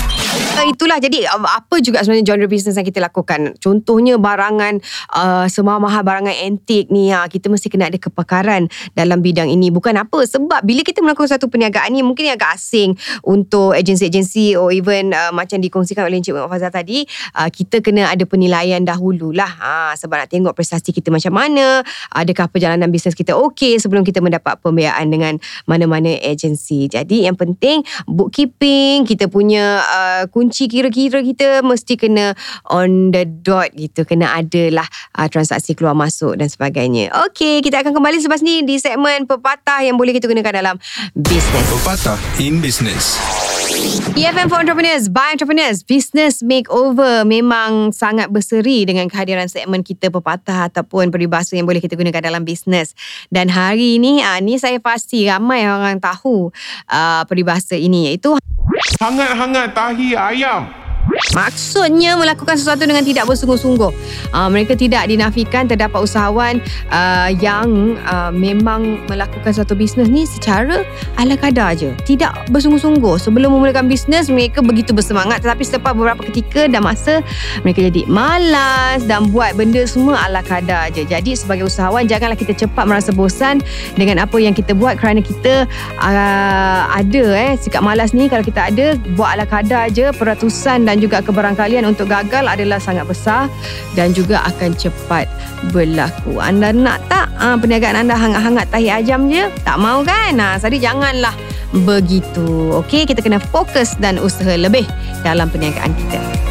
Uh, 0.60 0.68
itulah 0.68 1.00
jadi 1.00 1.24
apa 1.32 1.80
juga 1.80 2.04
sebenarnya 2.04 2.36
genre 2.36 2.52
bisnes 2.52 2.76
yang 2.76 2.84
kita 2.84 3.00
lakukan. 3.00 3.56
Contohnya 3.56 4.20
barangan 4.20 4.76
uh, 5.16 5.48
semahal-mahal 5.48 6.04
barangan 6.04 6.36
antik 6.36 6.92
ni 6.92 7.08
ha, 7.08 7.24
kita 7.32 7.48
mesti 7.48 7.72
kena 7.72 7.88
ada 7.88 7.96
kepakaran 7.96 8.68
dalam 8.92 9.24
bidang 9.24 9.48
ini. 9.48 9.72
Bukan 9.72 9.96
apa 9.96 10.20
sebab 10.28 10.60
bila 10.68 10.84
kita 10.84 11.00
melakukan 11.00 11.32
satu 11.32 11.48
perniagaan 11.48 11.96
ni 11.96 12.04
mungkin 12.04 12.28
agak 12.28 12.60
asing 12.60 12.92
untuk 13.24 13.72
agensi-agensi 13.72 14.52
or 14.52 14.68
even 14.68 15.16
uh, 15.16 15.32
macam 15.32 15.56
dikongsikan 15.56 16.04
oleh 16.04 16.20
Encik 16.20 16.36
Muhammad 16.36 16.60
Fazal 16.60 16.76
tadi, 16.76 17.08
uh, 17.40 17.48
kita 17.48 17.80
kena 17.80 18.12
ada 18.12 18.28
penilaian 18.28 18.84
dahululah. 18.84 19.48
Ha, 19.48 19.96
sebab 19.96 20.20
nak 20.20 20.28
tengok 20.28 20.52
prestasi 20.52 20.92
kita 20.92 21.08
macam 21.08 21.40
mana, 21.40 21.80
adakah 22.12 22.52
perjalanan 22.52 22.92
bisnes 22.92 23.16
kita 23.16 23.32
okey 23.32 23.80
sebelum 23.80 24.04
kita 24.04 24.20
mendapat 24.20 24.60
pembiayaan 24.60 25.08
dengan 25.08 25.40
mana-mana 25.64 26.20
agensi. 26.20 26.84
Jadi 26.84 27.24
yang 27.24 27.40
penting 27.40 27.80
bookkeeping, 28.10 29.06
kita 29.06 29.30
punya 29.30 29.80
uh, 29.80 30.22
kunci 30.28 30.66
kira-kira 30.66 31.22
kita 31.22 31.62
mesti 31.62 31.94
kena 31.94 32.34
on 32.66 33.14
the 33.14 33.24
dot 33.24 33.70
gitu. 33.78 34.02
Kena 34.02 34.34
ada 34.34 34.82
lah 34.82 34.88
uh, 35.14 35.28
transaksi 35.30 35.78
keluar 35.78 35.94
masuk 35.94 36.34
dan 36.36 36.50
sebagainya. 36.50 37.14
Okey, 37.30 37.62
kita 37.62 37.80
akan 37.80 37.94
kembali 37.94 38.18
selepas 38.18 38.42
ni 38.42 38.66
di 38.66 38.82
segmen 38.82 39.24
pepatah 39.24 39.86
yang 39.86 39.94
boleh 39.94 40.10
kita 40.16 40.26
gunakan 40.26 40.50
dalam 40.50 40.76
bisnes. 41.14 41.66
Pepatah 41.70 42.18
in 42.42 42.58
business. 42.58 43.20
EFM 43.70 44.50
for 44.50 44.58
Entrepreneurs 44.58 45.06
by 45.06 45.30
Entrepreneurs 45.30 45.86
Business 45.86 46.42
Makeover 46.42 47.22
memang 47.22 47.94
sangat 47.94 48.26
berseri 48.26 48.82
dengan 48.82 49.06
kehadiran 49.06 49.46
segmen 49.46 49.86
kita 49.86 50.10
pepatah 50.10 50.66
ataupun 50.66 51.14
peribahasa 51.14 51.54
yang 51.54 51.70
boleh 51.70 51.78
kita 51.78 51.94
gunakan 51.94 52.18
dalam 52.18 52.42
bisnes. 52.42 52.98
Dan 53.30 53.46
hari 53.46 54.02
ini, 54.02 54.26
ah, 54.26 54.42
ni 54.42 54.58
saya 54.58 54.82
pasti 54.82 55.22
ramai 55.30 55.70
orang 55.70 56.02
tahu 56.02 56.50
ah, 56.90 57.22
peribahasa 57.30 57.78
ini 57.78 58.10
iaitu 58.10 58.34
Hangat-hangat 58.98 59.70
tahi 59.70 60.18
ayam. 60.18 60.79
Maksudnya 61.34 62.14
melakukan 62.14 62.54
sesuatu 62.58 62.86
dengan 62.86 63.02
tidak 63.02 63.26
bersungguh-sungguh. 63.26 63.92
Uh, 64.30 64.48
mereka 64.50 64.78
tidak 64.78 65.06
dinafikan 65.10 65.66
terdapat 65.66 66.00
usahawan 66.02 66.62
uh, 66.90 67.30
yang 67.38 67.98
uh, 68.06 68.30
memang 68.30 69.02
melakukan 69.10 69.50
satu 69.50 69.74
bisnes 69.74 70.10
ni 70.10 70.26
secara 70.26 70.86
ala 71.18 71.34
kadar 71.34 71.74
je. 71.74 71.90
Tidak 72.06 72.52
bersungguh-sungguh. 72.54 73.18
Sebelum 73.18 73.54
memulakan 73.54 73.90
bisnes 73.90 74.30
mereka 74.30 74.62
begitu 74.62 74.94
bersemangat 74.94 75.42
tetapi 75.42 75.62
selepas 75.66 75.92
beberapa 75.94 76.22
ketika 76.30 76.70
dan 76.70 76.82
masa 76.86 77.22
mereka 77.66 77.86
jadi 77.90 78.06
malas 78.06 79.02
dan 79.06 79.30
buat 79.34 79.58
benda 79.58 79.82
semua 79.86 80.18
ala 80.26 80.42
kadar 80.46 80.90
je. 80.94 81.02
Jadi 81.06 81.34
sebagai 81.34 81.66
usahawan 81.66 82.06
janganlah 82.06 82.38
kita 82.38 82.54
cepat 82.54 82.84
merasa 82.86 83.10
bosan 83.10 83.62
dengan 83.98 84.22
apa 84.22 84.36
yang 84.38 84.54
kita 84.54 84.76
buat 84.76 84.98
kerana 84.98 85.22
kita 85.22 85.66
uh, 85.98 86.80
ada 86.90 87.24
eh 87.34 87.52
sikap 87.58 87.82
malas 87.82 88.14
ni 88.14 88.30
kalau 88.30 88.44
kita 88.44 88.70
ada 88.70 88.94
buat 89.14 89.34
ala 89.34 89.46
kadar 89.46 89.90
je 89.90 90.12
peratusan 90.14 90.86
dan 90.86 90.99
juga 91.00 91.24
kebarangkalian 91.24 91.88
untuk 91.88 92.12
gagal 92.12 92.44
adalah 92.44 92.76
sangat 92.76 93.08
besar 93.08 93.48
dan 93.96 94.12
juga 94.12 94.44
akan 94.46 94.76
cepat 94.76 95.26
berlaku. 95.72 96.38
Anda 96.38 96.70
nak 96.70 97.00
tak 97.08 97.32
uh, 97.40 97.56
perniagaan 97.56 98.04
anda 98.04 98.14
hangat-hangat 98.14 98.66
tahi 98.68 98.92
ajam 98.92 99.32
je? 99.32 99.48
Tak 99.64 99.80
mau 99.80 100.04
kan? 100.04 100.36
Nah, 100.36 100.60
jadi 100.60 100.92
janganlah 100.92 101.34
begitu. 101.72 102.76
Okey, 102.84 103.08
kita 103.08 103.24
kena 103.24 103.40
fokus 103.40 103.96
dan 103.96 104.20
usaha 104.20 104.54
lebih 104.54 104.84
dalam 105.24 105.48
perniagaan 105.48 105.90
kita. 105.96 106.49